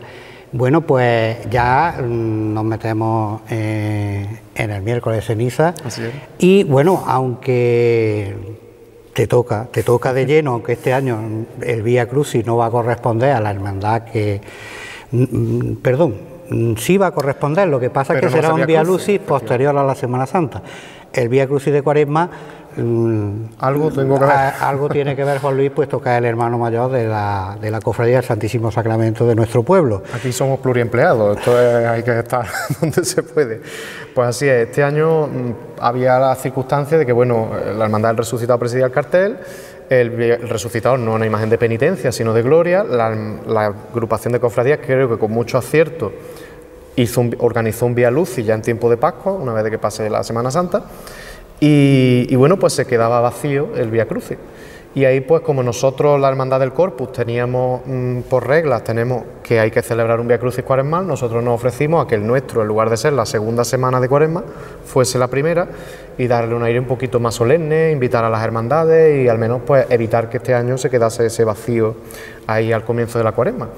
Bueno, 0.54 0.82
pues 0.82 1.38
ya 1.50 1.96
mm, 2.02 2.54
nos 2.54 2.64
metemos 2.66 3.42
eh, 3.50 4.28
en 4.54 4.72
el 4.72 4.82
miércoles 4.82 5.20
de 5.20 5.26
ceniza. 5.26 5.74
Así 5.84 6.04
es. 6.04 6.12
Y 6.40 6.64
bueno, 6.66 7.04
aunque 7.08 8.36
te 9.14 9.28
toca, 9.28 9.68
te 9.72 9.84
toca 9.84 10.14
de 10.14 10.26
lleno, 10.26 10.52
aunque 10.52 10.74
este 10.74 10.94
año 10.94 11.46
el 11.62 11.84
Vía 11.84 12.08
Crucis 12.08 12.46
no 12.46 12.58
va 12.58 12.68
a 12.68 12.72
corresponder 12.72 13.32
a 13.32 13.40
la 13.40 13.52
hermandad 13.52 14.04
que, 14.04 14.42
mm, 15.12 15.24
mm, 15.24 15.76
perdón, 15.78 16.12
mm, 16.12 16.31
sí 16.78 16.98
va 16.98 17.08
a 17.08 17.12
corresponder, 17.12 17.68
lo 17.68 17.80
que 17.80 17.90
pasa 17.90 18.16
es 18.16 18.22
que 18.22 18.30
será 18.30 18.54
un 18.54 18.66
Vía 18.66 18.84
Crucis 18.84 19.20
posterior 19.20 19.78
a 19.78 19.84
la 19.84 19.96
Semana 19.96 20.26
Santa. 20.26 20.62
El 21.14 21.30
Vía 21.30 21.48
Crucis 21.48 21.74
de 21.74 21.82
Cuaresma 21.82 22.30
algo 23.60 23.92
tengo 23.92 24.18
que 24.18 24.26
ver. 24.26 24.54
algo 24.62 24.90
tiene 24.90 25.16
que 25.16 25.24
ver 25.24 25.40
Juan 25.40 25.58
Luis, 25.58 25.72
puesto 25.72 26.02
que 26.02 26.10
es 26.10 26.18
el 26.18 26.26
hermano 26.26 26.58
mayor 26.58 26.92
de 26.92 27.06
la, 27.06 27.58
de 27.60 27.70
la 27.70 27.82
cofradía 27.82 28.16
del 28.16 28.24
Santísimo 28.24 28.72
Sacramento 28.72 29.28
de 29.28 29.36
nuestro 29.36 29.64
pueblo. 29.64 30.04
Aquí 30.14 30.32
somos 30.32 30.60
pluriempleados, 30.60 31.38
esto 31.38 31.58
hay 31.58 32.04
que 32.04 32.20
estar 32.20 32.46
donde 32.82 33.04
se 33.04 33.24
puede. 33.24 33.62
Pues 34.16 34.28
así 34.28 34.48
es, 34.48 34.68
este 34.68 34.84
año 34.84 35.28
había 35.80 36.18
la 36.20 36.36
circunstancia 36.36 36.98
de 36.98 37.06
que, 37.06 37.14
bueno, 37.14 37.50
la 37.78 37.86
Hermandad 37.86 38.10
del 38.10 38.18
Resucitado 38.18 38.60
presidía 38.60 38.86
el 38.86 38.92
cartel, 38.92 39.38
el, 39.92 40.48
resucitado 40.48 40.98
no 40.98 41.14
una 41.14 41.26
imagen 41.26 41.50
de 41.50 41.58
penitencia, 41.58 42.12
sino 42.12 42.34
de 42.34 42.42
gloria. 42.42 42.84
La, 42.84 43.66
agrupación 43.66 44.32
de 44.32 44.40
cofradías, 44.40 44.80
creo 44.86 45.10
que 45.10 45.18
con 45.18 45.32
mucho 45.32 45.58
acierto, 45.58 46.14
hizo 46.96 47.24
organizó 47.40 47.86
un 47.86 47.96
Vía 47.96 48.10
Luz 48.10 48.38
y 48.38 48.44
ya 48.44 48.54
en 48.54 48.62
tiempo 48.62 48.90
de 48.90 48.98
Pascua, 48.98 49.34
una 49.34 49.54
vez 49.54 49.70
que 49.70 49.78
pase 49.78 50.10
la 50.10 50.24
Semana 50.24 50.50
Santa. 50.50 50.84
Y, 51.60 52.34
bueno, 52.36 52.58
pues 52.58 52.74
se 52.74 52.86
quedaba 52.86 53.22
vacío 53.22 53.76
el 53.76 53.92
Vía 53.92 54.08
Crucis. 54.08 54.38
Y 54.94 55.06
ahí, 55.06 55.22
pues 55.22 55.42
como 55.42 55.64
nosotros, 55.64 56.20
la 56.20 56.28
Hermandad 56.28 56.60
del 56.60 56.74
Corpus, 56.74 57.14
teníamos 57.14 57.82
mm, 57.86 58.22
por 58.30 58.46
reglas, 58.46 58.84
tenemos 58.84 59.24
que 59.42 59.58
hay 59.58 59.72
que 59.72 59.82
celebrar 59.82 60.20
un 60.20 60.28
Vía 60.28 60.38
Crucis 60.38 60.66
cuaresmal, 60.66 61.08
nosotros 61.08 61.42
nos 61.42 61.56
ofrecimos 61.56 62.04
a 62.04 62.08
que 62.10 62.16
el 62.16 62.28
nuestro, 62.28 62.62
en 62.62 62.68
lugar 62.68 62.90
de 62.90 62.98
ser 62.98 63.14
la 63.14 63.26
segunda 63.26 63.64
semana 63.64 64.02
de 64.02 64.10
cuaresma, 64.10 64.44
fuese 64.86 65.18
la 65.18 65.28
primera 65.28 65.70
y 66.18 66.28
darle 66.28 66.56
un 66.56 66.64
aire 66.64 66.80
un 66.80 66.88
poquito 66.88 67.22
más 67.22 67.36
solemne, 67.36 67.92
invitar 67.92 68.26
a 68.26 68.30
las 68.30 68.44
hermandades 68.44 69.24
y 69.24 69.30
al 69.30 69.38
menos 69.38 69.62
pues 69.66 69.86
evitar 69.90 70.30
que 70.30 70.38
este 70.38 70.54
año 70.54 70.78
se 70.78 70.90
quedase 70.90 71.26
ese 71.26 71.46
vacío 71.46 71.96
ahí 72.46 72.74
al 72.74 72.84
comienzo 72.84 73.18
de 73.18 73.24
la 73.24 73.32
cuaresma. 73.32 73.70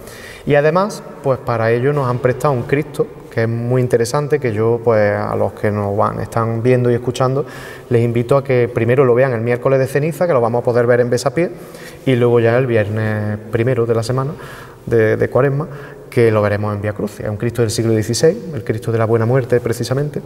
Y 0.47 0.55
además, 0.55 1.03
pues 1.21 1.37
para 1.37 1.71
ello 1.71 1.93
nos 1.93 2.09
han 2.09 2.17
prestado 2.19 2.53
un 2.55 2.63
Cristo 2.63 3.05
que 3.33 3.43
es 3.43 3.49
muy 3.49 3.81
interesante, 3.81 4.39
que 4.39 4.53
yo 4.53 4.79
pues 4.83 5.15
a 5.15 5.35
los 5.35 5.53
que 5.53 5.71
nos 5.71 5.97
van, 5.97 6.19
están 6.19 6.61
viendo 6.61 6.91
y 6.91 6.93
escuchando, 6.93 7.45
les 7.89 8.03
invito 8.03 8.37
a 8.37 8.43
que 8.43 8.69
primero 8.73 9.05
lo 9.05 9.15
vean 9.15 9.33
el 9.33 9.41
miércoles 9.41 9.79
de 9.79 9.87
ceniza, 9.87 10.27
que 10.27 10.33
lo 10.33 10.41
vamos 10.41 10.61
a 10.61 10.65
poder 10.65 10.85
ver 10.85 10.99
en 10.99 11.09
Besapié, 11.09 11.49
y 12.05 12.15
luego 12.15 12.39
ya 12.39 12.57
el 12.57 12.67
viernes 12.67 13.39
primero 13.51 13.85
de 13.85 13.95
la 13.95 14.03
semana 14.03 14.33
de, 14.85 15.17
de 15.17 15.29
Cuaresma, 15.29 15.67
que 16.13 16.29
lo 16.29 16.43
veremos 16.43 16.75
en 16.75 16.81
Vía 16.81 16.93
Cruz. 16.93 17.19
Es 17.19 17.27
un 17.27 17.37
Cristo 17.37 17.63
del 17.63 17.71
siglo 17.71 17.91
XVI, 17.93 18.51
el 18.53 18.63
Cristo 18.63 18.91
de 18.91 18.99
la 18.99 19.05
Buena 19.05 19.25
Muerte 19.25 19.59
precisamente. 19.59 20.21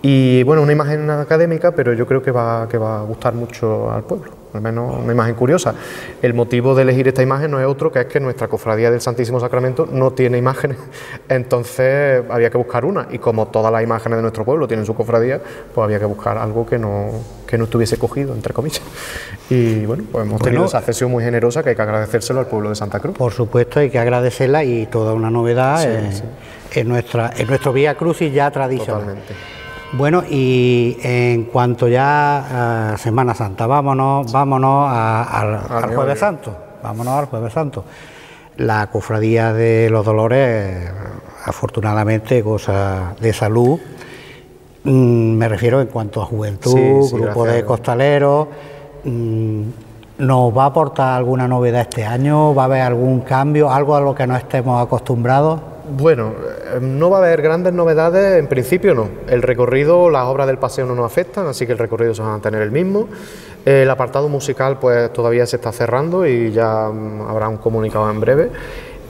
Y 0.00 0.42
bueno, 0.44 0.62
una 0.62 0.72
imagen 0.72 1.10
académica, 1.10 1.72
pero 1.72 1.92
yo 1.92 2.06
creo 2.06 2.22
que 2.22 2.30
va, 2.30 2.66
que 2.70 2.78
va 2.78 3.00
a 3.00 3.02
gustar 3.02 3.34
mucho 3.34 3.90
al 3.90 4.04
pueblo, 4.04 4.30
al 4.52 4.60
menos 4.60 4.96
una 4.96 5.12
imagen 5.12 5.34
curiosa. 5.34 5.74
El 6.22 6.34
motivo 6.34 6.74
de 6.74 6.82
elegir 6.82 7.08
esta 7.08 7.22
imagen 7.22 7.50
no 7.50 7.60
es 7.60 7.66
otro 7.66 7.92
que 7.92 8.00
es 8.00 8.06
que 8.06 8.20
nuestra 8.20 8.48
cofradía 8.48 8.90
del 8.90 9.00
Santísimo 9.00 9.40
Sacramento 9.40 9.86
no 9.90 10.12
tiene 10.12 10.38
imágenes, 10.38 10.78
entonces 11.28 12.22
había 12.30 12.50
que 12.50 12.58
buscar 12.58 12.84
una. 12.84 13.08
Y 13.10 13.18
como 13.18 13.48
todas 13.48 13.72
las 13.72 13.82
imágenes 13.82 14.16
de 14.18 14.22
nuestro 14.22 14.44
pueblo 14.44 14.66
tienen 14.66 14.86
su 14.86 14.94
cofradía, 14.94 15.40
pues 15.74 15.84
había 15.84 15.98
que 15.98 16.06
buscar 16.06 16.38
algo 16.38 16.66
que 16.66 16.78
no, 16.78 17.10
que 17.46 17.58
no 17.58 17.64
estuviese 17.64 17.98
cogido, 17.98 18.34
entre 18.34 18.52
comillas. 18.52 18.82
Y 19.50 19.86
bueno, 19.86 20.04
pues 20.10 20.26
hemos 20.26 20.42
tenido 20.42 20.64
esa 20.64 20.80
cesión 20.80 21.10
muy 21.10 21.22
generosa 21.22 21.62
que 21.62 21.70
hay 21.70 21.76
que 21.76 21.82
agradecérselo 21.82 22.40
al 22.40 22.46
pueblo 22.46 22.70
de 22.70 22.76
Santa 22.76 23.00
Cruz. 23.00 23.16
Por 23.16 23.32
supuesto, 23.32 23.80
hay 23.80 23.90
que 23.90 23.98
agradecerla 23.98 24.64
y 24.64 24.86
toda 24.86 25.14
una 25.14 25.30
novedad 25.30 25.84
en, 26.74 26.88
nuestra, 26.88 27.32
en 27.36 27.46
nuestro 27.46 27.72
Vía 27.72 27.94
Crucis 27.96 28.32
ya 28.32 28.50
tradicional. 28.50 29.00
Totalmente. 29.00 29.34
Bueno, 29.96 30.22
y 30.28 30.98
en 31.02 31.44
cuanto 31.44 31.88
ya 31.88 32.92
a 32.92 32.98
Semana 32.98 33.32
Santa, 33.32 33.66
vámonos, 33.66 34.30
vámonos 34.30 34.90
al 34.90 35.94
Jueves 35.94 36.18
Santo, 36.18 36.54
vámonos 36.82 37.14
al 37.14 37.26
Jueves 37.26 37.52
Santo. 37.54 37.82
La 38.58 38.88
cofradía 38.88 39.54
de 39.54 39.88
los 39.88 40.04
Dolores, 40.04 40.90
afortunadamente, 41.46 42.42
cosa 42.42 43.14
de 43.18 43.32
salud, 43.32 43.80
mm, 44.84 44.90
me 44.90 45.48
refiero 45.48 45.80
en 45.80 45.86
cuanto 45.86 46.20
a 46.20 46.26
juventud, 46.26 47.10
grupo 47.10 47.46
de 47.46 47.64
costaleros, 47.64 48.48
mm, 49.02 49.62
¿nos 50.18 50.56
va 50.56 50.64
a 50.64 50.66
aportar 50.66 51.14
alguna 51.14 51.48
novedad 51.48 51.80
este 51.80 52.04
año? 52.04 52.54
¿Va 52.54 52.62
a 52.62 52.66
haber 52.66 52.82
algún 52.82 53.20
cambio, 53.20 53.72
algo 53.72 53.96
a 53.96 54.02
lo 54.02 54.14
que 54.14 54.26
no 54.26 54.36
estemos 54.36 54.82
acostumbrados? 54.82 55.58
Bueno, 55.88 56.32
eh, 56.74 56.78
no 56.80 57.10
va 57.10 57.18
a 57.18 57.20
haber 57.20 57.42
grandes 57.42 57.72
novedades, 57.72 58.38
en 58.38 58.48
principio 58.48 58.94
no. 58.94 59.08
El 59.28 59.42
recorrido, 59.42 60.10
las 60.10 60.24
obras 60.24 60.46
del 60.46 60.58
paseo 60.58 60.86
no 60.86 60.94
nos 60.94 61.06
afectan, 61.06 61.46
así 61.46 61.66
que 61.66 61.72
el 61.72 61.78
recorrido 61.78 62.14
se 62.14 62.22
va 62.22 62.28
a 62.28 62.32
mantener 62.32 62.62
el 62.62 62.70
mismo. 62.70 63.08
El 63.64 63.88
apartado 63.90 64.28
musical 64.28 64.78
pues 64.78 65.12
todavía 65.12 65.46
se 65.46 65.56
está 65.56 65.72
cerrando 65.72 66.26
y 66.26 66.50
ya 66.52 66.88
mm, 66.88 67.22
habrá 67.28 67.48
un 67.48 67.58
comunicado 67.58 68.10
en 68.10 68.20
breve. 68.20 68.50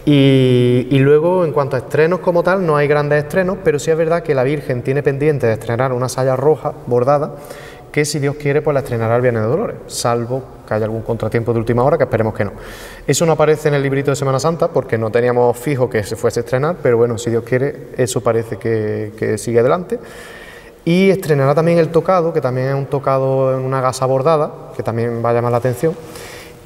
Y, 0.05 0.87
y, 0.91 0.99
luego, 1.01 1.45
en 1.45 1.53
cuanto 1.53 1.75
a 1.75 1.81
estrenos 1.81 2.21
como 2.21 2.45
tal, 2.45 2.65
no 2.65 2.77
hay 2.77 2.87
grandes 2.87 3.25
estrenos, 3.25 3.59
pero 3.65 3.81
sí 3.81 3.91
es 3.91 3.97
verdad 3.97 4.23
que 4.23 4.37
la 4.37 4.45
Virgen 4.45 4.83
tiene 4.83 5.03
pendiente 5.03 5.49
de 5.49 5.55
estrenar 5.55 5.93
una 5.93 6.09
saya 6.09 6.37
roja 6.37 6.75
bordada 6.87 7.33
que 7.97 8.05
si 8.05 8.19
Dios 8.19 8.37
quiere 8.37 8.61
pues 8.61 8.75
la 8.75 8.81
estrenará 8.81 9.17
el 9.17 9.23
Viernes 9.23 9.43
de 9.45 9.49
Dolores, 9.49 9.77
salvo 9.87 10.43
que 10.69 10.75
haya 10.75 10.85
algún 10.85 11.01
contratiempo 11.01 11.55
de 11.55 11.61
última 11.61 11.83
hora, 11.83 11.97
que 11.97 12.05
esperemos 12.05 12.35
que 12.35 12.45
no. 12.45 12.53
Eso 13.07 13.25
no 13.25 13.33
aparece 13.33 13.69
en 13.69 13.75
el 13.75 13.83
librito 13.83 14.11
de 14.11 14.17
Semana 14.17 14.39
Santa 14.39 14.69
porque 14.69 14.99
no 14.99 15.11
teníamos 15.11 15.57
fijo 15.57 15.89
que 15.89 16.03
se 16.03 16.15
fuese 16.15 16.41
a 16.41 16.43
estrenar, 16.43 16.77
pero 16.83 16.99
bueno, 16.99 17.17
si 17.17 17.31
Dios 17.31 17.43
quiere, 17.43 17.93
eso 17.97 18.21
parece 18.21 18.59
que, 18.59 19.39
sigue 19.39 19.61
adelante. 19.61 19.99
Y 20.85 21.09
estrenará 21.09 21.55
también 21.55 21.79
el 21.79 21.89
tocado, 21.89 22.35
que 22.35 22.43
también 22.43 22.67
es 22.69 22.75
un 22.75 22.85
tocado 22.85 23.57
en 23.57 23.65
una 23.65 23.81
gasa 23.81 24.05
bordada, 24.05 24.53
que 24.77 24.83
también 24.83 25.25
va 25.25 25.31
a 25.31 25.33
llamar 25.33 25.53
la 25.53 25.57
atención. 25.57 25.95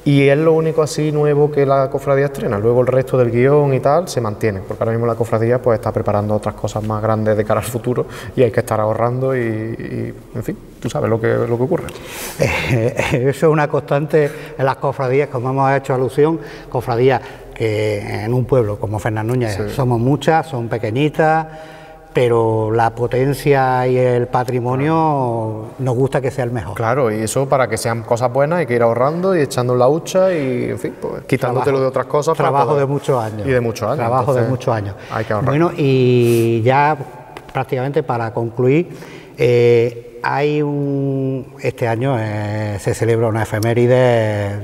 Y 0.03 0.27
es 0.27 0.37
lo 0.37 0.53
único 0.53 0.81
así 0.81 1.11
nuevo 1.11 1.51
que 1.51 1.65
la 1.65 1.89
cofradía 1.89 2.25
estrena. 2.25 2.57
Luego 2.57 2.81
el 2.81 2.87
resto 2.87 3.17
del 3.17 3.29
guion 3.29 3.73
y 3.73 3.79
tal 3.79 4.07
se 4.07 4.19
mantiene, 4.19 4.61
porque 4.61 4.83
ahora 4.83 4.93
mismo 4.93 5.05
la 5.05 5.13
cofradía 5.13 5.61
pues 5.61 5.77
está 5.79 5.91
preparando 5.91 6.35
otras 6.35 6.55
cosas 6.55 6.83
más 6.83 7.03
grandes 7.03 7.37
de 7.37 7.45
cara 7.45 7.59
al 7.59 7.65
futuro 7.65 8.07
y 8.35 8.41
hay 8.41 8.51
que 8.51 8.61
estar 8.61 8.79
ahorrando 8.79 9.35
y, 9.35 10.13
en 10.33 10.43
fin, 10.43 10.57
tú 10.79 10.89
sabes 10.89 11.09
lo 11.09 11.21
que, 11.21 11.27
lo 11.27 11.55
que 11.55 11.63
ocurre. 11.63 11.87
Eso 13.11 13.29
es 13.29 13.43
una 13.43 13.67
constante 13.67 14.31
en 14.57 14.65
las 14.65 14.77
cofradías, 14.77 15.29
como 15.29 15.51
hemos 15.51 15.71
hecho 15.73 15.93
alusión, 15.93 16.39
cofradías 16.69 17.21
que 17.53 18.23
en 18.23 18.33
un 18.33 18.45
pueblo 18.45 18.79
como 18.79 18.97
Fernán 18.97 19.27
Núñez 19.27 19.55
somos 19.75 19.99
muchas, 19.99 20.47
son 20.47 20.67
pequeñitas 20.67 21.45
pero 22.13 22.71
la 22.71 22.89
potencia 22.89 23.87
y 23.87 23.97
el 23.97 24.27
patrimonio 24.27 25.67
nos 25.79 25.95
gusta 25.95 26.19
que 26.19 26.29
sea 26.29 26.43
el 26.43 26.51
mejor. 26.51 26.75
Claro, 26.75 27.11
y 27.11 27.21
eso 27.21 27.47
para 27.47 27.67
que 27.67 27.77
sean 27.77 28.03
cosas 28.03 28.31
buenas 28.33 28.59
hay 28.59 28.65
que 28.65 28.75
ir 28.75 28.81
ahorrando 28.81 29.35
y 29.35 29.41
echando 29.41 29.75
la 29.75 29.87
hucha 29.87 30.33
y, 30.33 30.71
en 30.71 30.79
fin, 30.79 30.95
pues, 30.99 31.23
quitándotelo 31.23 31.79
de 31.79 31.85
otras 31.87 32.07
cosas. 32.07 32.35
Trabajo 32.35 32.75
de 32.75 32.85
muchos 32.85 33.23
años. 33.23 33.47
Y 33.47 33.51
de 33.51 33.61
muchos 33.61 33.87
años. 33.87 33.97
Trabajo 33.97 34.33
de 34.33 34.41
muchos 34.43 34.73
años. 34.73 34.95
Hay 35.11 35.23
que 35.25 35.33
ahorrar. 35.33 35.49
Bueno, 35.49 35.71
y 35.75 36.61
ya 36.63 36.97
prácticamente 37.53 38.03
para 38.03 38.33
concluir, 38.33 38.89
eh, 39.37 40.19
hay 40.23 40.61
un. 40.61 41.55
Este 41.61 41.87
año 41.87 42.17
eh, 42.19 42.77
se 42.79 42.93
celebra 42.93 43.27
una 43.27 43.43
efeméride 43.43 44.59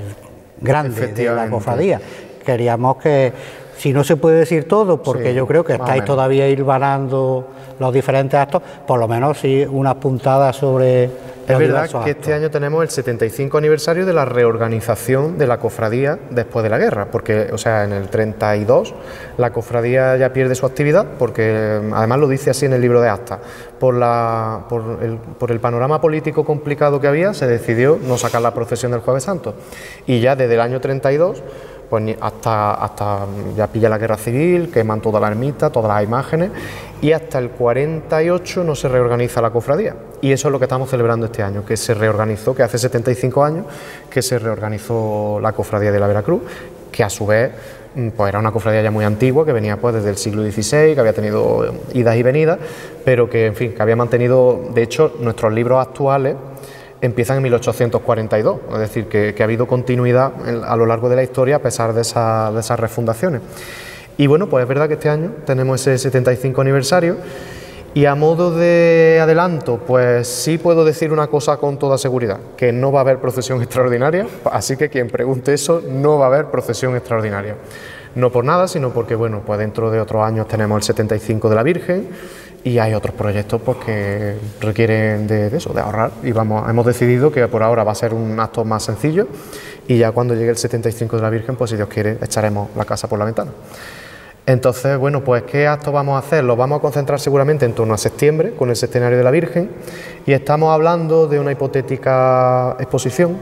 grande 0.59 1.07
de 1.07 1.25
la 1.33 1.49
cofradía. 1.49 2.01
Queríamos 2.45 2.97
que 2.97 3.33
si 3.77 3.93
no 3.93 4.03
se 4.03 4.15
puede 4.15 4.39
decir 4.39 4.67
todo, 4.67 5.01
porque 5.01 5.33
yo 5.33 5.47
creo 5.47 5.63
que 5.63 5.73
estáis 5.73 6.03
todavía 6.03 6.47
hilvanando 6.47 7.47
los 7.79 7.93
diferentes 7.93 8.39
actos, 8.39 8.61
por 8.85 8.99
lo 8.99 9.07
menos 9.07 9.39
sí 9.39 9.65
unas 9.69 9.95
puntadas 9.95 10.55
sobre 10.55 11.09
es 11.47 11.57
verdad 11.57 12.03
que 12.03 12.11
este 12.11 12.33
año 12.33 12.51
tenemos 12.51 12.83
el 12.83 12.89
75 12.89 13.57
aniversario 13.57 14.05
de 14.05 14.11
la 14.11 14.25
reorganización 14.25 15.37
de 15.37 15.47
la 15.47 15.59
cofradía 15.59 16.19
después 16.29 16.61
de 16.63 16.69
la 16.69 16.77
guerra, 16.77 17.07
porque, 17.09 17.47
o 17.53 17.57
sea, 17.57 17.85
en 17.85 17.93
el 17.93 18.09
32 18.09 18.93
la 19.37 19.53
cofradía 19.53 20.17
ya 20.17 20.33
pierde 20.33 20.55
su 20.55 20.65
actividad, 20.65 21.05
porque 21.17 21.79
además 21.93 22.19
lo 22.19 22.27
dice 22.27 22.49
así 22.49 22.65
en 22.65 22.73
el 22.73 22.81
libro 22.81 22.99
de 22.99 23.07
actas. 23.07 23.39
Por, 23.79 23.93
la, 23.93 24.65
por, 24.67 24.99
el, 25.01 25.17
por 25.17 25.51
el 25.51 25.59
panorama 25.59 26.01
político 26.01 26.43
complicado 26.43 26.99
que 26.99 27.07
había, 27.07 27.33
se 27.33 27.47
decidió 27.47 27.97
no 28.01 28.17
sacar 28.17 28.41
la 28.41 28.53
procesión 28.53 28.91
del 28.91 29.01
Jueves 29.01 29.23
Santo. 29.23 29.53
Y 30.05 30.19
ya 30.19 30.35
desde 30.35 30.55
el 30.55 30.61
año 30.61 30.81
32 30.81 31.43
pues 31.89 32.17
hasta, 32.19 32.73
hasta 32.73 33.25
ya 33.55 33.67
pilla 33.67 33.89
la 33.89 33.97
guerra 33.97 34.17
civil, 34.17 34.69
queman 34.71 35.01
toda 35.01 35.19
la 35.19 35.27
ermita, 35.27 35.69
todas 35.69 35.89
las 35.89 36.03
imágenes, 36.03 36.51
y 37.01 37.11
hasta 37.11 37.39
el 37.39 37.49
48 37.49 38.63
no 38.63 38.75
se 38.75 38.87
reorganiza 38.89 39.41
la 39.41 39.51
cofradía. 39.51 39.95
Y 40.21 40.31
eso 40.31 40.47
es 40.47 40.51
lo 40.51 40.59
que 40.59 40.65
estamos 40.65 40.89
celebrando 40.89 41.27
este 41.27 41.43
año, 41.43 41.63
que 41.65 41.77
se 41.77 41.93
reorganizó, 41.93 42.55
que 42.55 42.63
hace 42.63 42.77
75 42.77 43.43
años 43.43 43.65
que 44.09 44.21
se 44.21 44.39
reorganizó 44.39 45.39
la 45.41 45.53
cofradía 45.53 45.91
de 45.91 45.99
la 45.99 46.07
Veracruz, 46.07 46.41
que 46.91 47.03
a 47.03 47.09
su 47.09 47.25
vez 47.25 47.51
mm, 47.95 48.09
pues 48.09 48.29
era 48.29 48.39
una 48.39 48.51
cofradía 48.51 48.81
ya 48.81 48.91
muy 48.91 49.05
antigua, 49.05 49.45
que 49.45 49.53
venía 49.53 49.77
pues 49.77 49.95
desde 49.95 50.09
el 50.09 50.17
siglo 50.17 50.43
XVI, 50.43 50.93
que 50.93 50.99
había 50.99 51.13
tenido 51.13 51.73
idas 51.93 52.15
y 52.15 52.23
venidas, 52.23 52.57
pero 53.05 53.29
que 53.29 53.45
en 53.45 53.55
fin, 53.55 53.73
que 53.73 53.81
había 53.81 53.95
mantenido, 53.95 54.59
de 54.73 54.83
hecho, 54.83 55.13
nuestros 55.19 55.53
libros 55.53 55.85
actuales 55.85 56.35
empiezan 57.01 57.37
en 57.37 57.43
1842, 57.43 58.59
es 58.73 58.79
decir, 58.79 59.05
que, 59.07 59.35
ha 59.39 59.43
habido 59.43 59.67
continuidad 59.67 60.31
a 60.65 60.75
lo 60.75 60.85
largo 60.85 61.09
de 61.09 61.15
la 61.15 61.23
historia 61.23 61.57
a 61.57 61.59
pesar 61.59 61.93
de, 61.93 62.01
esas 62.01 62.79
refundaciones. 62.79 63.41
Y 64.17 64.27
bueno, 64.27 64.47
pues 64.47 64.63
es 64.63 64.67
verdad 64.67 64.87
que 64.87 64.95
este 64.95 65.09
año 65.09 65.31
tenemos 65.45 65.79
ese 65.81 65.97
75 65.97 66.61
aniversario 66.61 67.17
Y 67.93 68.05
a 68.05 68.15
modo 68.15 68.51
de 68.51 69.19
adelanto, 69.21 69.77
pues 69.77 70.27
sí 70.27 70.57
puedo 70.57 70.85
decir 70.85 71.11
una 71.11 71.27
cosa 71.27 71.57
con 71.57 71.79
toda 71.79 71.97
seguridad, 71.97 72.37
que 72.55 72.71
no 72.71 72.91
va 72.91 72.99
a 72.99 73.01
haber 73.01 73.19
procesión 73.19 73.61
extraordinaria, 73.63 74.27
así 74.51 74.77
que 74.77 74.89
quien 74.89 75.07
pregunte 75.07 75.53
eso, 75.53 75.81
no 75.87 76.19
va 76.19 76.25
a 76.25 76.27
haber 76.27 76.45
procesión 76.47 76.95
extraordinaria. 76.95 77.55
No 78.15 78.31
por 78.31 78.43
nada, 78.43 78.67
sino 78.67 78.91
porque, 78.91 79.15
bueno, 79.15 79.41
pues 79.45 79.59
dentro 79.59 79.91
de 79.91 79.99
otros 79.99 80.23
años 80.23 80.47
tenemos 80.47 80.77
el 80.77 80.83
75 80.83 81.49
de 81.49 81.55
la 81.55 81.63
Virgen 81.63 82.07
y 82.63 82.79
hay 82.79 82.93
otros 82.93 83.15
proyectos 83.15 83.61
pues, 83.61 83.77
que 83.77 84.35
requieren 84.59 85.27
de, 85.27 85.55
eso, 85.55 85.73
de 85.73 85.81
ahorrar 85.81 86.11
y 86.23 86.31
vamos, 86.31 86.69
hemos 86.69 86.85
decidido 86.85 87.31
que 87.31 87.47
por 87.47 87.63
ahora 87.63 87.83
va 87.83 87.91
a 87.91 87.95
ser 87.95 88.13
un 88.13 88.39
acto 88.39 88.65
más 88.65 88.83
sencillo 88.83 89.27
y 89.87 89.97
ya 89.97 90.11
cuando 90.11 90.33
llegue 90.33 90.49
el 90.49 90.57
75 90.57 91.15
de 91.15 91.21
la 91.21 91.29
Virgen, 91.29 91.55
pues 91.55 91.71
si 91.71 91.77
Dios 91.77 91.87
quiere, 91.87 92.17
echaremos 92.21 92.69
la 92.75 92.85
casa 92.85 93.07
por 93.07 93.19
la 93.19 93.25
ventana. 93.25 93.51
Entonces, 94.45 94.97
bueno, 94.97 95.23
pues 95.23 95.43
¿qué 95.43 95.67
acto 95.67 95.91
vamos 95.91 96.15
a 96.15 96.19
hacer? 96.25 96.43
Lo 96.43 96.55
vamos 96.55 96.79
a 96.79 96.81
concentrar 96.81 97.19
seguramente 97.19 97.65
en 97.65 97.73
torno 97.73 97.93
a 97.93 97.97
septiembre 97.97 98.53
con 98.53 98.69
el 98.69 98.77
centenario 98.77 99.17
de 99.17 99.23
la 99.23 99.31
Virgen 99.31 99.69
y 100.25 100.31
estamos 100.31 100.73
hablando 100.73 101.27
de 101.27 101.37
una 101.39 101.51
hipotética 101.51 102.77
exposición 102.79 103.37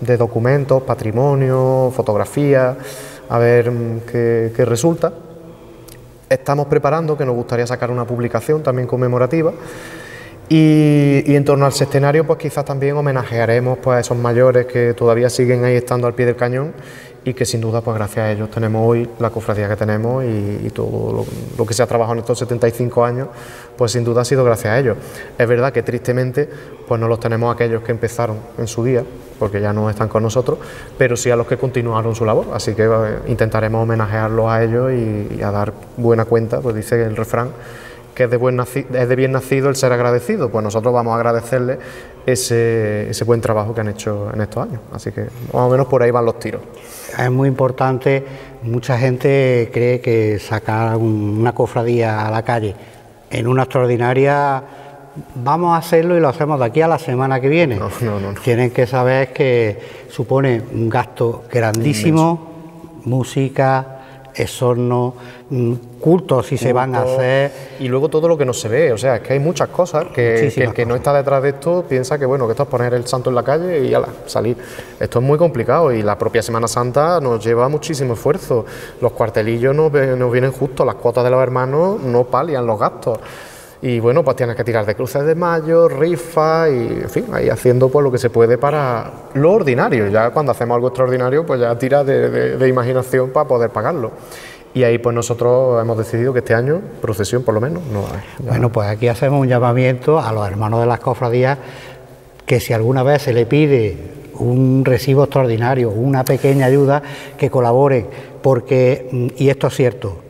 de 0.00 0.16
documentos, 0.16 0.82
patrimonio, 0.82 1.92
fotografías, 1.94 2.76
a 3.28 3.38
ver 3.38 3.70
mm, 3.70 4.00
qué, 4.06 4.64
resulta. 4.64 5.12
Estamos 6.28 6.66
preparando, 6.66 7.16
que 7.16 7.24
nos 7.24 7.34
gustaría 7.34 7.66
sacar 7.66 7.90
una 7.90 8.04
publicación 8.04 8.62
también 8.62 8.88
conmemorativa. 8.88 9.52
Y, 10.48 11.34
en 11.34 11.44
torno 11.44 11.66
al 11.66 11.72
centenario, 11.72 12.26
pues 12.26 12.38
quizás 12.38 12.64
también 12.64 12.96
homenajearemos 12.96 13.78
pues, 13.78 13.96
a 13.96 14.00
esos 14.00 14.16
mayores 14.16 14.66
que 14.66 14.94
todavía 14.94 15.28
siguen 15.28 15.64
ahí 15.64 15.74
estando 15.74 16.06
al 16.06 16.14
pie 16.14 16.26
del 16.26 16.36
cañón 16.36 16.72
y 17.26 17.34
que 17.34 17.44
sin 17.44 17.60
duda, 17.60 17.80
pues 17.80 17.96
gracias 17.96 18.24
a 18.24 18.30
ellos 18.30 18.48
tenemos 18.52 18.88
hoy 18.88 19.08
la 19.18 19.30
cofradía 19.30 19.68
que 19.68 19.74
tenemos 19.74 20.22
y, 20.24 20.70
todo 20.70 21.26
lo, 21.58 21.66
que 21.66 21.74
se 21.74 21.82
ha 21.82 21.86
trabajado 21.86 22.14
en 22.14 22.20
estos 22.20 22.38
75 22.38 23.04
años, 23.04 23.28
pues 23.76 23.90
sin 23.90 24.04
duda 24.04 24.20
ha 24.20 24.24
sido 24.24 24.44
gracias 24.44 24.72
a 24.72 24.78
ellos. 24.78 24.96
Es 25.36 25.48
verdad 25.48 25.72
que 25.72 25.82
tristemente, 25.82 26.48
pues 26.86 27.00
no 27.00 27.08
los 27.08 27.18
tenemos 27.18 27.52
aquellos 27.52 27.82
que 27.82 27.90
empezaron 27.90 28.38
en 28.56 28.68
su 28.68 28.84
día, 28.84 29.02
porque 29.40 29.60
ya 29.60 29.72
no 29.72 29.90
están 29.90 30.08
con 30.08 30.22
nosotros, 30.22 30.60
pero 30.96 31.16
sí 31.16 31.28
a 31.28 31.34
los 31.34 31.48
que 31.48 31.56
continuaron 31.56 32.14
su 32.14 32.24
labor. 32.24 32.46
Así 32.54 32.74
que 32.74 32.84
eh, 32.84 33.18
intentaremos 33.26 33.82
homenajearlos 33.82 34.48
a 34.48 34.62
ellos 34.62 34.92
y, 34.92 35.42
a 35.42 35.50
dar 35.50 35.72
buena 35.96 36.26
cuenta, 36.26 36.60
pues 36.60 36.76
dice 36.76 37.02
el 37.02 37.16
refrán 37.16 37.50
que 38.16 38.24
es 38.24 38.30
de, 38.30 38.36
buen 38.36 38.58
es 38.58 39.08
de 39.08 39.16
bien 39.16 39.30
nacido 39.30 39.68
el 39.68 39.76
ser 39.76 39.92
agradecido, 39.92 40.50
pues 40.50 40.64
nosotros 40.64 40.92
vamos 40.92 41.12
a 41.12 41.16
agradecerle 41.16 41.78
ese, 42.26 43.10
ese 43.10 43.24
buen 43.24 43.40
trabajo 43.40 43.72
que 43.74 43.82
han 43.82 43.88
hecho 43.88 44.30
en 44.34 44.40
estos 44.40 44.66
años. 44.66 44.80
Así 44.92 45.12
que 45.12 45.20
más 45.20 45.62
o 45.62 45.68
menos 45.68 45.86
por 45.86 46.02
ahí 46.02 46.10
van 46.10 46.24
los 46.24 46.40
tiros 46.40 46.62
es 47.18 47.30
muy 47.30 47.48
importante, 47.48 48.24
mucha 48.62 48.98
gente 48.98 49.70
cree 49.72 50.00
que 50.00 50.38
sacar 50.38 50.96
una 50.96 51.52
cofradía 51.52 52.26
a 52.26 52.30
la 52.30 52.42
calle 52.42 52.74
en 53.30 53.46
una 53.46 53.62
extraordinaria, 53.62 54.62
vamos 55.34 55.74
a 55.74 55.78
hacerlo 55.78 56.16
y 56.16 56.20
lo 56.20 56.28
hacemos 56.28 56.58
de 56.58 56.66
aquí 56.66 56.80
a 56.82 56.88
la 56.88 56.98
semana 56.98 57.40
que 57.40 57.48
viene. 57.48 57.78
Tienen 58.44 58.70
que 58.70 58.86
saber 58.86 59.32
que 59.32 59.78
supone 60.10 60.62
un 60.72 60.88
gasto 60.88 61.44
grandísimo, 61.50 63.00
música, 63.04 63.95
exorno, 64.36 65.14
mm, 65.50 65.72
cultos 66.00 66.46
si 66.46 66.58
se 66.58 66.72
van 66.72 66.94
a 66.94 67.02
hacer. 67.02 67.52
Y 67.80 67.88
luego 67.88 68.08
todo 68.08 68.28
lo 68.28 68.36
que 68.36 68.44
no 68.44 68.52
se 68.52 68.68
ve, 68.68 68.92
o 68.92 68.98
sea, 68.98 69.16
es 69.16 69.22
que 69.22 69.32
hay 69.32 69.38
muchas 69.38 69.68
cosas 69.68 70.06
que, 70.14 70.48
el 70.56 70.74
que 70.74 70.86
no 70.86 70.94
está 70.94 71.12
detrás 71.12 71.42
de 71.42 71.50
esto 71.50 71.84
piensa 71.88 72.18
que 72.18 72.26
bueno, 72.26 72.46
que 72.46 72.52
esto 72.52 72.64
es 72.64 72.68
poner 72.68 72.94
el 72.94 73.06
santo 73.06 73.30
en 73.30 73.36
la 73.36 73.42
calle 73.42 73.80
y 73.80 73.90
la 73.90 74.06
salir. 74.26 74.56
Esto 75.00 75.18
es 75.18 75.24
muy 75.24 75.38
complicado 75.38 75.92
y 75.92 76.02
la 76.02 76.18
propia 76.18 76.42
Semana 76.42 76.68
Santa 76.68 77.20
nos 77.20 77.44
lleva 77.44 77.68
muchísimo 77.68 78.14
esfuerzo. 78.14 78.64
Los 79.00 79.12
cuartelillos 79.12 79.74
nos, 79.74 79.92
nos 79.92 80.32
vienen 80.32 80.52
justos, 80.52 80.86
las 80.86 80.96
cuotas 80.96 81.24
de 81.24 81.30
los 81.30 81.42
hermanos 81.42 82.00
no 82.00 82.24
palian 82.24 82.66
los 82.66 82.78
gastos 82.78 83.18
y 83.86 84.00
bueno, 84.00 84.24
pues 84.24 84.36
tienes 84.36 84.56
que 84.56 84.64
tirar 84.64 84.84
de 84.84 84.96
cruces 84.96 85.24
de 85.24 85.36
mayo, 85.36 85.86
rifa 85.86 86.68
y 86.68 87.02
en 87.02 87.08
fin, 87.08 87.26
ahí 87.32 87.48
haciendo 87.48 87.88
pues 87.88 88.02
lo 88.02 88.10
que 88.10 88.18
se 88.18 88.30
puede 88.30 88.58
para 88.58 89.12
lo 89.34 89.52
ordinario. 89.52 90.08
Ya 90.08 90.30
cuando 90.30 90.50
hacemos 90.50 90.74
algo 90.74 90.88
extraordinario, 90.88 91.46
pues 91.46 91.60
ya 91.60 91.78
tira 91.78 92.02
de, 92.02 92.68
imaginación 92.68 93.30
para 93.30 93.46
poder 93.46 93.70
pagarlo. 93.70 94.10
Y 94.74 94.82
ahí 94.82 94.98
pues 94.98 95.14
nosotros 95.14 95.80
hemos 95.80 95.96
decidido 95.96 96.32
que 96.32 96.40
este 96.40 96.52
año, 96.52 96.80
procesión 97.00 97.44
por 97.44 97.54
lo 97.54 97.60
menos. 97.60 97.80
Bueno, 98.40 98.72
pues 98.72 98.88
aquí 98.88 99.06
hacemos 99.06 99.40
un 99.40 99.46
llamamiento 99.46 100.18
a 100.18 100.32
los 100.32 100.44
hermanos 100.48 100.80
de 100.80 100.86
las 100.86 100.98
cofradías 100.98 101.56
que 102.44 102.58
si 102.58 102.72
alguna 102.72 103.04
vez 103.04 103.22
se 103.22 103.32
le 103.32 103.46
pide 103.46 103.96
un 104.34 104.84
recibo 104.84 105.22
extraordinario, 105.22 105.90
una 105.90 106.24
pequeña 106.24 106.66
ayuda, 106.66 107.04
que 107.38 107.50
colaboren, 107.50 108.08
porque, 108.42 109.08
mm, 109.12 109.26
y 109.36 109.48
esto 109.48 109.68
es 109.68 109.74
cierto, 109.74 110.25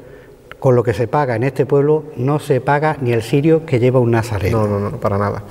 con 0.67 0.75
lo 0.75 0.83
que 0.83 0.95
se 0.95 1.07
paga 1.07 1.37
en 1.37 1.45
este 1.45 1.65
pueblo 1.65 2.07
no 2.17 2.41
se 2.41 2.61
paga 2.61 2.97
ni 3.01 3.13
el 3.13 3.23
sirio 3.23 3.65
que 3.65 3.79
lleva 3.79 4.01
un 4.01 4.11
nazareno. 4.11 4.67
No, 4.67 4.81
no, 4.81 4.91
no, 4.91 4.97
para 4.99 5.17
nada. 5.17 5.45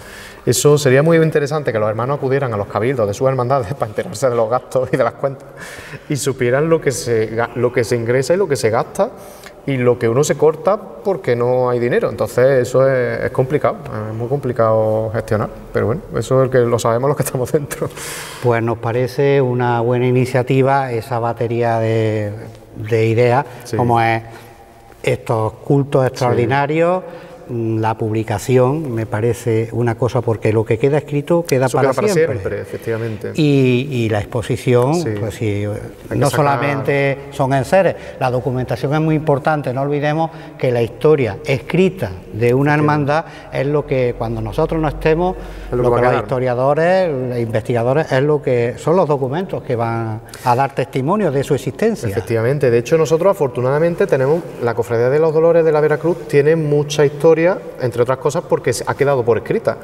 Eso 0.45 0.77
sería 0.77 1.03
muy 1.03 1.15
interesante 1.15 1.71
que 1.71 1.79
los 1.79 1.87
hermanos 1.87 2.17
acudieran 2.17 2.53
a 2.53 2.57
los 2.57 2.67
cabildos 2.67 3.07
de 3.07 3.13
sus 3.13 3.25
hermandades 3.25 3.73
para 3.79 3.87
enterarse 3.87 4.29
de 4.29 4.35
los 4.35 4.49
gastos 4.49 4.89
y 4.91 4.97
de 4.97 5.03
las 5.05 5.13
cuentas 5.13 5.47
y 6.09 6.17
supieran 6.17 6.67
lo 6.67 6.81
que 6.81 6.91
se, 6.91 7.31
lo 7.55 7.71
que 7.71 7.85
se 7.85 7.95
ingresa 7.95 8.33
y 8.33 8.37
lo 8.37 8.49
que 8.49 8.57
se 8.57 8.69
gasta 8.69 9.11
y 9.65 9.77
lo 9.77 9.97
que 9.97 10.09
uno 10.09 10.21
se 10.25 10.35
corta 10.35 10.77
porque 10.77 11.33
no 11.33 11.69
hay 11.69 11.79
dinero. 11.79 12.09
Entonces 12.09 12.67
eso 12.67 12.85
es, 12.85 13.31
complicado, 13.31 13.77
es 14.09 14.13
muy 14.13 14.27
complicado 14.27 15.11
gestionar. 15.13 15.47
Pero 15.71 15.85
bueno, 15.85 16.01
eso 16.17 16.41
es 16.41 16.47
el 16.47 16.51
que 16.51 16.57
lo 16.57 16.77
sabemos 16.77 17.07
los 17.07 17.15
que 17.15 17.23
estamos 17.23 17.49
dentro. 17.53 17.87
Pues 18.43 18.61
nos 18.61 18.79
parece 18.79 19.39
una 19.39 19.79
buena 19.79 20.07
iniciativa 20.07 20.91
esa 20.91 21.19
batería 21.19 21.79
de, 21.79 22.33
ideas, 22.91 23.45
como 23.77 24.01
es 24.01 24.21
estos 25.05 25.53
cultos 25.63 26.05
extraordinarios. 26.05 27.03
La 27.49 27.97
publicación 27.97 28.93
me 28.93 29.05
parece 29.05 29.69
una 29.71 29.95
cosa 29.95 30.21
porque 30.21 30.51
lo 30.51 30.65
que 30.65 30.77
queda 30.77 30.97
escrito 30.97 31.45
queda, 31.45 31.69
para, 31.69 31.93
siempre. 31.93 32.61
efectivamente. 32.61 33.31
Y, 33.35 34.09
la 34.09 34.19
exposición, 34.19 34.93
pues 35.19 35.35
sí, 35.35 35.65
no 36.15 36.29
solamente 36.29 37.17
son 37.31 37.53
en 37.53 37.65
seres, 37.65 37.95
la 38.19 38.29
documentación 38.29 38.93
es 38.93 39.01
muy 39.01 39.15
importante, 39.15 39.73
no 39.73 39.81
olvidemos 39.81 40.29
que 40.57 40.71
la 40.71 40.81
historia 40.81 41.37
escrita 41.45 42.11
de 42.33 42.53
una 42.53 42.73
hermandad 42.73 43.25
es 43.51 43.65
lo 43.65 43.85
que 43.85 44.15
cuando 44.17 44.41
nosotros 44.41 44.81
no 44.81 44.87
estemos, 44.87 45.35
lo, 45.71 45.95
que, 45.95 46.01
los 46.01 46.15
historiadores, 46.15 47.11
los 47.11 47.39
investigadores, 47.39 48.11
es 48.11 48.21
lo 48.21 48.41
que 48.41 48.75
son 48.77 48.95
los 48.95 49.07
documentos 49.07 49.63
que 49.63 49.75
van 49.75 50.21
a 50.43 50.55
dar 50.55 50.75
testimonio 50.75 51.31
de 51.31 51.43
su 51.43 51.55
existencia. 51.55 52.07
Efectivamente, 52.09 52.69
de 52.69 52.77
hecho 52.77 52.97
nosotros 52.97 53.31
afortunadamente 53.31 54.07
tenemos 54.07 54.41
la 54.63 54.73
Cofradía 54.73 55.09
de 55.09 55.19
los 55.19 55.33
Dolores 55.33 55.65
de 55.65 55.71
la 55.71 55.81
Veracruz 55.81 56.27
tiene 56.27 56.55
mucha 56.55 57.05
historia 57.05 57.34
entre 57.81 58.01
otras 58.01 58.17
cosas 58.17 58.43
porque 58.47 58.71
ha 58.85 58.95
quedado 58.95 59.23
por 59.23 59.37
escrita. 59.37 59.77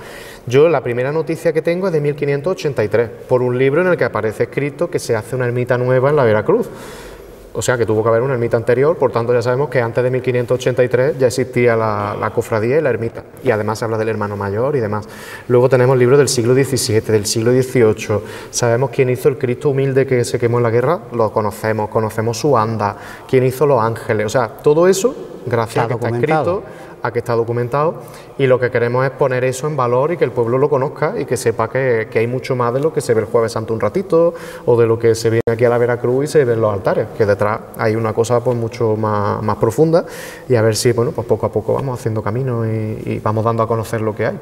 Yo 0.45 0.69
la 0.69 0.81
primera 0.81 1.11
noticia 1.11 1.53
que 1.53 1.61
tengo 1.61 1.87
es 1.87 1.93
de 1.93 2.01
1583, 2.01 3.09
por 3.27 3.41
un 3.41 3.57
libro 3.57 3.81
en 3.81 3.87
el 3.87 3.97
que 3.97 4.05
aparece 4.05 4.43
escrito 4.43 4.89
que 4.89 4.99
se 4.99 5.15
hace 5.15 5.35
una 5.35 5.45
ermita 5.45 5.77
nueva 5.77 6.09
en 6.09 6.15
la 6.15 6.23
Veracruz. 6.23 6.69
O 7.53 7.61
sea 7.61 7.77
que 7.77 7.85
tuvo 7.85 8.01
que 8.01 8.07
haber 8.07 8.21
una 8.21 8.33
ermita 8.33 8.55
anterior, 8.55 8.97
por 8.97 9.11
tanto 9.11 9.33
ya 9.33 9.41
sabemos 9.41 9.69
que 9.69 9.81
antes 9.81 10.01
de 10.01 10.09
1583 10.09 11.19
ya 11.19 11.27
existía 11.27 11.75
la, 11.75 12.31
cofradía 12.33 12.77
y 12.77 12.81
la 12.81 12.89
ermita. 12.89 13.23
Y 13.43 13.51
además 13.51 13.79
se 13.79 13.85
habla 13.85 13.97
del 13.97 14.07
hermano 14.07 14.37
mayor 14.37 14.77
y 14.77 14.79
demás. 14.79 15.05
Luego 15.49 15.67
tenemos 15.67 15.97
libros 15.97 16.17
del 16.17 16.29
siglo 16.29 16.53
XVII, 16.53 17.01
del 17.01 17.25
siglo 17.25 17.51
XVIII. 17.51 18.21
Sabemos 18.51 18.91
quién 18.91 19.09
hizo 19.09 19.27
el 19.27 19.37
Cristo 19.37 19.69
humilde 19.69 20.07
que 20.07 20.23
se 20.23 20.39
quemó 20.39 20.57
en 20.57 20.63
la 20.63 20.69
guerra, 20.69 21.01
lo 21.11 21.33
conocemos, 21.33 21.89
conocemos 21.89 22.37
su 22.37 22.57
anda, 22.57 22.95
quién 23.27 23.45
hizo 23.45 23.65
los 23.65 23.81
ángeles. 23.81 24.27
O 24.27 24.29
sea, 24.29 24.47
todo 24.47 24.87
eso, 24.87 25.13
gracias 25.45 25.83
a 25.83 25.87
que 25.89 25.95
está 25.95 26.07
escrito, 26.07 26.63
a 27.01 27.11
que 27.11 27.19
está 27.19 27.33
documentado 27.33 27.95
y 28.37 28.47
lo 28.47 28.59
que 28.59 28.71
queremos 28.71 29.05
es 29.05 29.11
poner 29.11 29.43
eso 29.43 29.67
en 29.67 29.75
valor 29.75 30.11
y 30.11 30.17
que 30.17 30.25
el 30.25 30.31
pueblo 30.31 30.57
lo 30.57 30.69
conozca 30.69 31.15
y 31.19 31.25
que 31.25 31.37
sepa 31.37 31.69
que, 31.69 32.07
hay 32.13 32.27
mucho 32.27 32.55
más 32.55 32.73
de 32.73 32.79
lo 32.79 32.93
que 32.93 33.01
se 33.01 33.13
ve 33.13 33.21
el 33.21 33.27
jueves 33.27 33.51
santo 33.51 33.73
un 33.73 33.79
ratito 33.79 34.33
o 34.65 34.79
de 34.79 34.87
lo 34.87 34.99
que 34.99 35.15
se 35.15 35.29
viene 35.29 35.41
aquí 35.51 35.65
a 35.65 35.69
la 35.69 35.77
Veracruz 35.77 36.25
y 36.25 36.27
se 36.27 36.45
ven 36.45 36.61
los 36.61 36.73
altares, 36.73 37.07
que 37.17 37.25
detrás 37.25 37.59
hay 37.77 37.95
una 37.95 38.13
cosa 38.13 38.43
pues 38.43 38.57
mucho 38.57 38.95
más, 38.95 39.41
más 39.41 39.57
profunda 39.57 40.05
y 40.47 40.55
a 40.55 40.61
ver 40.61 40.75
si 40.75 40.91
bueno 40.91 41.11
pues 41.11 41.27
poco 41.27 41.45
a 41.45 41.51
poco 41.51 41.73
vamos 41.73 41.99
haciendo 41.99 42.21
camino 42.21 42.65
y, 42.65 43.01
y 43.05 43.19
vamos 43.23 43.43
dando 43.43 43.63
a 43.63 43.67
conocer 43.67 44.01
lo 44.01 44.15
que 44.15 44.27
hay. 44.27 44.39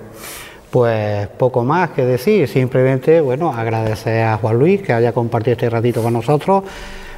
Pues 0.70 1.28
poco 1.30 1.64
más 1.64 1.90
que 1.92 2.06
decir, 2.06 2.48
simplemente 2.48 3.22
bueno 3.22 3.52
agradecer 3.52 4.24
a 4.24 4.38
Juan 4.38 4.60
Luis 4.60 4.84
que 4.84 4.94
haya 4.94 5.14
compartido 5.14 5.54
este 5.54 5.70
ratito 5.70 6.04
con 6.04 6.14
nosotros. 6.14 6.64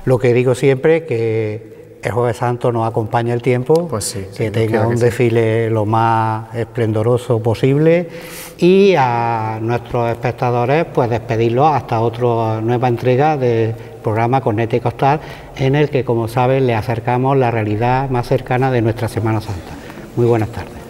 Lo 0.06 0.18
que 0.18 0.34
digo 0.34 0.56
siempre 0.56 1.06
que 1.06 1.81
el 2.02 2.12
Jueves 2.12 2.38
Santo 2.38 2.72
nos 2.72 2.88
acompaña 2.88 3.34
el 3.34 3.42
tiempo, 3.42 3.88
pues 3.88 4.18
que 4.36 4.50
tenga 4.50 4.88
un 4.88 4.96
desfile 4.96 5.70
lo 5.70 5.86
más 5.86 6.54
esplendoroso 6.56 7.42
posible 7.42 8.10
y 8.58 8.96
a 8.98 9.60
nuestros 9.62 10.10
espectadores 10.10 10.86
pues 10.86 11.10
despedirlos 11.10 11.68
hasta 11.68 12.02
otra 12.02 12.62
nueva 12.62 12.88
entrega 12.88 13.38
del 13.38 13.76
programa 14.04 14.42
Corneta 14.42 14.76
y 14.76 14.80
Costal 14.80 15.20
en 15.56 15.76
el 15.76 15.90
que 15.90 16.04
como 16.04 16.28
saben 16.28 16.66
le 16.66 16.74
acercamos 16.74 17.38
la 17.38 17.52
realidad 17.52 18.10
más 18.10 18.28
cercana 18.28 18.72
de 18.72 18.82
nuestra 18.82 19.08
Semana 19.08 19.40
Santa. 19.40 19.74
Muy 20.16 20.26
buenas 20.26 20.50
tardes. 20.50 20.82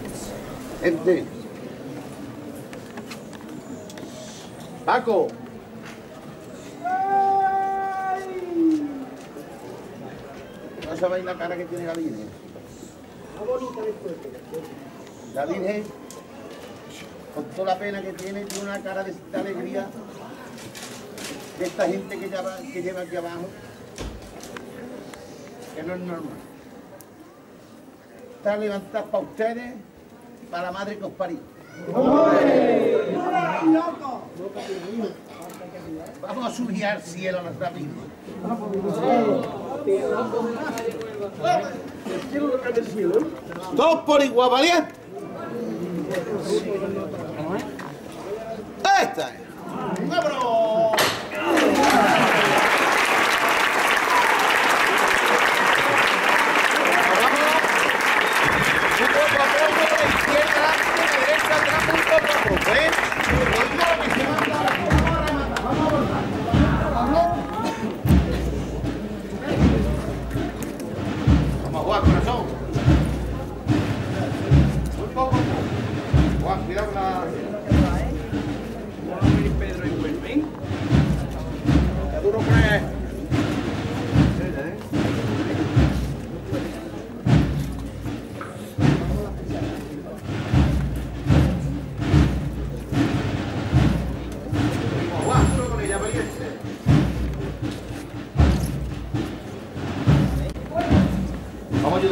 Paco. 4.86 5.28
Sabéis 11.02 11.26
la 11.26 11.36
cara 11.36 11.58
que 11.58 11.66
tiene 11.66 11.86
la 11.86 11.96
después. 11.96 12.28
La 15.34 15.46
Virgen, 15.48 15.84
con 17.34 17.44
toda 17.46 17.74
la 17.74 17.80
pena 17.80 18.04
que 18.04 18.14
tiene, 18.14 18.46
tiene 18.46 18.70
una 18.70 18.84
cara 18.84 19.04
de, 19.04 19.16
alegría 19.34 19.88
de 21.58 21.66
esta 21.66 21.88
gente 21.88 22.20
que 22.20 22.30
lleva, 22.30 23.02
aquí 23.02 23.16
abajo, 23.16 23.48
que 25.76 25.84
no 25.84 25.96
es 25.96 26.00
normal. 26.02 26.38
Está 28.38 28.58
levantada 28.58 29.06
para 29.06 29.24
ustedes, 29.24 29.74
para 30.52 30.64
la 30.64 30.72
madre 30.72 31.00
que 31.00 31.06
os 31.06 31.14
parió. 31.14 31.40
Vamos 36.22 36.46
a 36.46 36.56
subir 36.56 36.86
al 36.86 37.02
cielo 37.02 37.42
nuestra 37.42 37.72
vida. 37.72 37.90
Todos 43.76 44.02
por 44.02 44.22
igual, 44.24 44.50
valiente. 44.50 45.02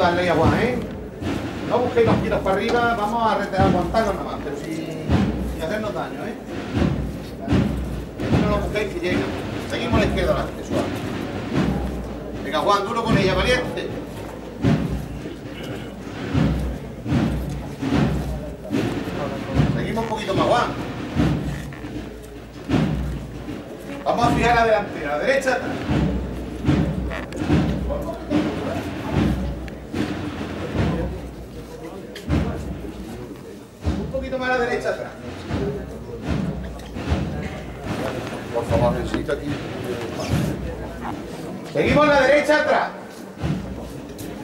Vamos 0.10 0.22
a 0.22 0.22
ayudarle 0.22 0.22
ahí 0.22 0.30
a 0.30 0.34
Juan, 0.34 0.54
¿eh? 0.60 0.80
No 1.69 1.78
busquéis 1.80 2.06
los 2.08 2.15
kilos 2.15 2.39
para 2.39 2.56
arriba, 2.56 2.95
vamos 2.98 3.32
a 3.32 3.38
retener, 3.38 3.62
aguantarnos 3.62 4.15
nada 4.15 4.26
más, 4.26 4.36
pero 4.43 4.56
sin, 4.58 4.76
sin 5.54 5.62
hacernos 5.62 5.93
daño, 5.93 6.26
¿eh? 6.26 6.34
No 8.41 8.50
lo 8.50 8.58
busquéis 8.58 8.93
que 8.95 9.00
llega. 9.00 9.19
Seguimos 9.69 9.93
a 9.93 10.00
la 10.00 10.06
izquierda 10.08 10.32
adelante, 10.32 10.63
suave. 10.67 10.84
Venga, 12.43 12.60
Juan, 12.60 12.88
duro 12.88 13.04
con 13.04 13.17
ella, 13.19 13.36
valiente. 13.36 13.88
Seguimos 19.78 20.04
un 20.04 20.10
poquito 20.10 20.34
más, 20.34 20.45
Juan. 20.48 20.65
Vamos 24.06 24.26
a 24.26 24.30
fijar 24.32 24.56
la 24.56 24.65
delantera, 24.65 25.17
la 25.17 25.19
derecha 25.19 25.60
a 34.50 34.58
la 34.58 34.66
derecha 34.66 34.90
atrás. 34.90 35.12
Por 38.54 38.66
favor, 38.66 38.94
necesito 38.94 39.34
aquí. 39.34 39.48
Seguimos 41.74 42.10
a 42.10 42.14
la 42.14 42.22
derecha 42.22 42.62
atrás. 42.62 42.90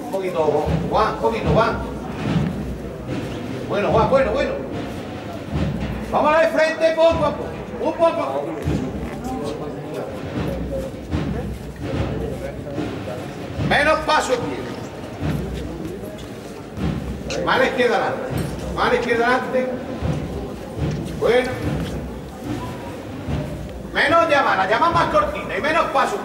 Un 0.03 0.11
poquito, 0.11 0.67
Juan, 0.89 1.13
un 1.13 1.19
poquito, 1.19 1.49
Juan. 1.49 1.77
Bueno, 3.67 3.91
Juan, 3.91 4.09
bueno, 4.09 4.31
bueno. 4.31 4.51
Vamos 6.11 6.29
a 6.29 6.33
la 6.33 6.41
de 6.41 6.47
frente 6.47 6.91
poco 6.95 7.25
a 7.25 7.35
poco. 7.35 7.49
Un 7.81 7.93
poco. 7.93 8.45
Menos 13.67 13.99
paso 14.01 14.33
izquierdo. 14.33 14.75
La 17.45 17.65
izquierda 17.65 17.95
adelante. 17.95 18.29
La 18.77 18.95
izquierda 18.95 19.25
adelante. 19.25 19.94
Bueno. 21.25 21.49
Menos 23.95 24.29
llamada, 24.29 24.69
llama 24.69 24.91
más 24.91 25.05
cortina 25.05 25.57
y 25.57 25.61
menos 25.61 25.85
paso. 25.85 26.17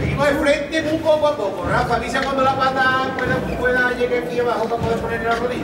Seguimos 0.00 0.26
de 0.26 0.34
frente 0.34 0.82
muy 0.82 0.98
poco 0.98 1.28
a 1.28 1.36
poco. 1.36 1.64
Rafa, 1.70 1.94
avisa 1.94 2.22
cuando 2.22 2.42
la 2.42 2.56
pata 2.56 3.14
pueda, 3.16 3.36
pueda 3.60 3.92
llegar 3.92 4.24
aquí 4.24 4.40
abajo 4.40 4.64
para 4.64 4.82
poder 4.82 4.98
poner 4.98 5.22
la 5.22 5.36
rodilla. 5.36 5.62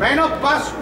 Menos 0.00 0.32
paso. 0.42 0.72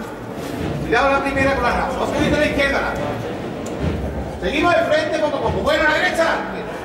Cuidado 0.81 1.11
la 1.11 1.19
primera 1.19 1.53
con 1.53 1.63
la 1.63 1.71
Rafa. 1.73 2.05
Un 2.05 2.11
poquito 2.11 2.37
a 2.37 2.39
la 2.39 2.45
izquierda. 2.47 2.79
Rafa. 2.79 4.41
Seguimos 4.41 4.75
de 4.75 4.81
frente 4.81 5.19
poco 5.19 5.37
a 5.37 5.41
poco. 5.43 5.59
Bueno, 5.59 5.83
la 5.83 5.93
derecha. 5.93 6.25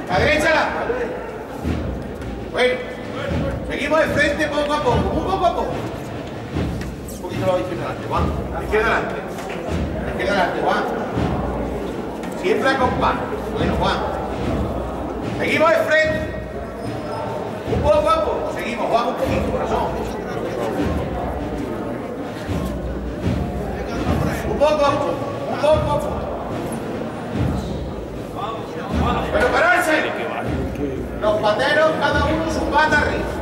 La 0.07 0.19
derecha 0.19 0.51
la. 0.51 0.69
Bueno. 2.53 2.92
Seguimos 3.73 4.01
de 4.01 4.07
frente 4.09 4.47
poco 4.49 4.75
a 4.75 4.83
poco. 4.83 4.97
Muy 5.15 5.25
poco 5.25 5.47
a 5.47 5.57
poco. 5.57 5.73
Un 7.15 7.23
poquito 7.23 7.47
la 7.47 7.59
izquierda 7.59 7.85
adelante, 7.87 8.07
Juan. 8.07 8.25
Izquierda 8.65 8.87
adelante. 8.87 9.15
La 10.05 10.11
izquierda 10.11 10.33
adelante, 10.33 10.61
Juan. 10.63 10.85
Siempre 12.43 12.69
acompaña. 12.69 13.21
Bueno, 13.57 13.75
Juan. 13.81 13.97
Seguimos 15.39 15.71
de 15.71 15.77
frente. 15.77 16.21
Un 17.75 17.81
poco 17.81 18.11
a 18.11 18.25
poco. 18.25 18.53
Seguimos, 18.55 18.87
Juan, 18.91 19.09
un 19.09 19.15
poquito, 19.15 19.51
corazón. 19.51 19.85
Un 24.51 24.59
poco 24.59 24.75
a 24.75 24.91
poco. 24.91 25.15
Un 25.51 25.59
poco 25.61 25.73
a 25.73 25.99
poco. 25.99 26.09
Pero 29.33 29.47
pararse. 29.47 30.13
Los 31.23 31.41
pateros, 31.41 31.91
cada 32.01 32.25
uno 32.27 32.53
su 32.53 32.61
pata 32.67 33.01
arriba. 33.01 33.42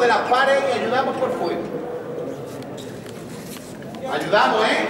De 0.00 0.08
las 0.08 0.18
pares 0.30 0.62
y 0.68 0.78
ayudamos 0.78 1.16
por 1.16 1.30
fuera. 1.32 1.60
Ayudamos, 4.12 4.64
¿eh? 4.66 4.88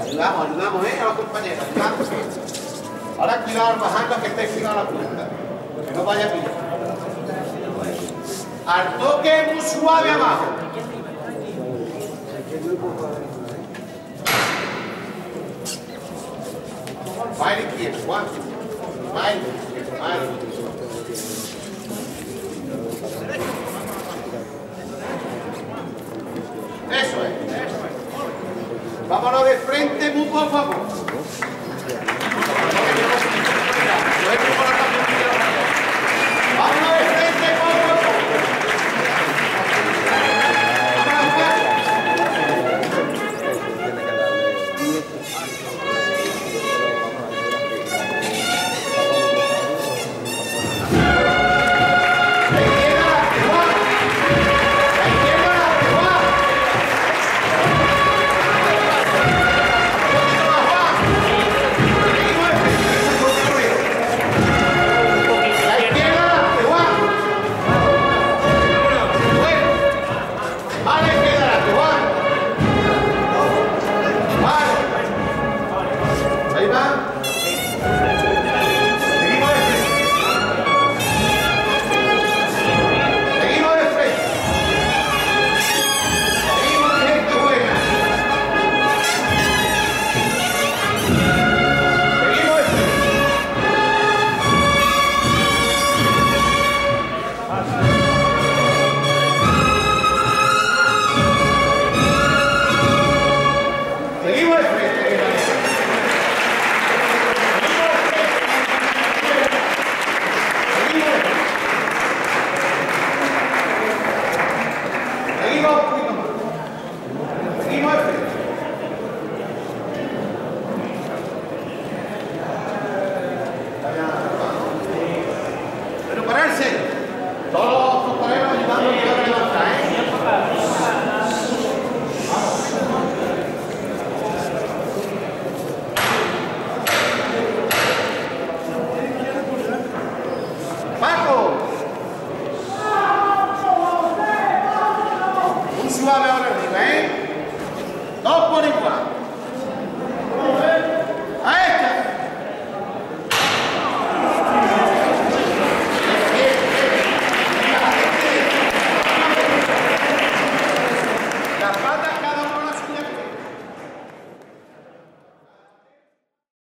Ayudamos, 0.00 0.46
ayudamos, 0.46 0.86
¿eh? 0.86 1.00
A 1.00 1.04
los 1.04 1.14
compañeros, 1.14 1.58
ayudamos. 1.70 2.08
Ahora 3.18 3.44
cuidado 3.44 3.66
al 3.68 3.78
bajarlo 3.78 4.16
que 4.22 4.26
esté 4.26 4.48
pegado 4.48 4.80
a 4.80 4.82
la 4.82 4.88
punta. 4.88 5.28
Que 5.86 5.94
no 5.94 6.04
vaya 6.04 6.26
a 6.26 6.32
pillar. 6.32 6.62
Al 8.66 8.96
toque 8.96 9.52
muy 9.52 9.60
suave 9.60 10.10
abajo. 10.10 10.62
Baile 17.38 17.68
izquierdo, 17.68 17.98
Juan. 18.06 18.24
Baile. 19.14 19.42
Eso 26.90 27.24
es. 27.24 29.08
Vámonos 29.08 29.44
de 29.44 29.56
frente 29.58 30.10
muy 30.10 30.26
por 30.26 30.50
favor. 30.50 30.91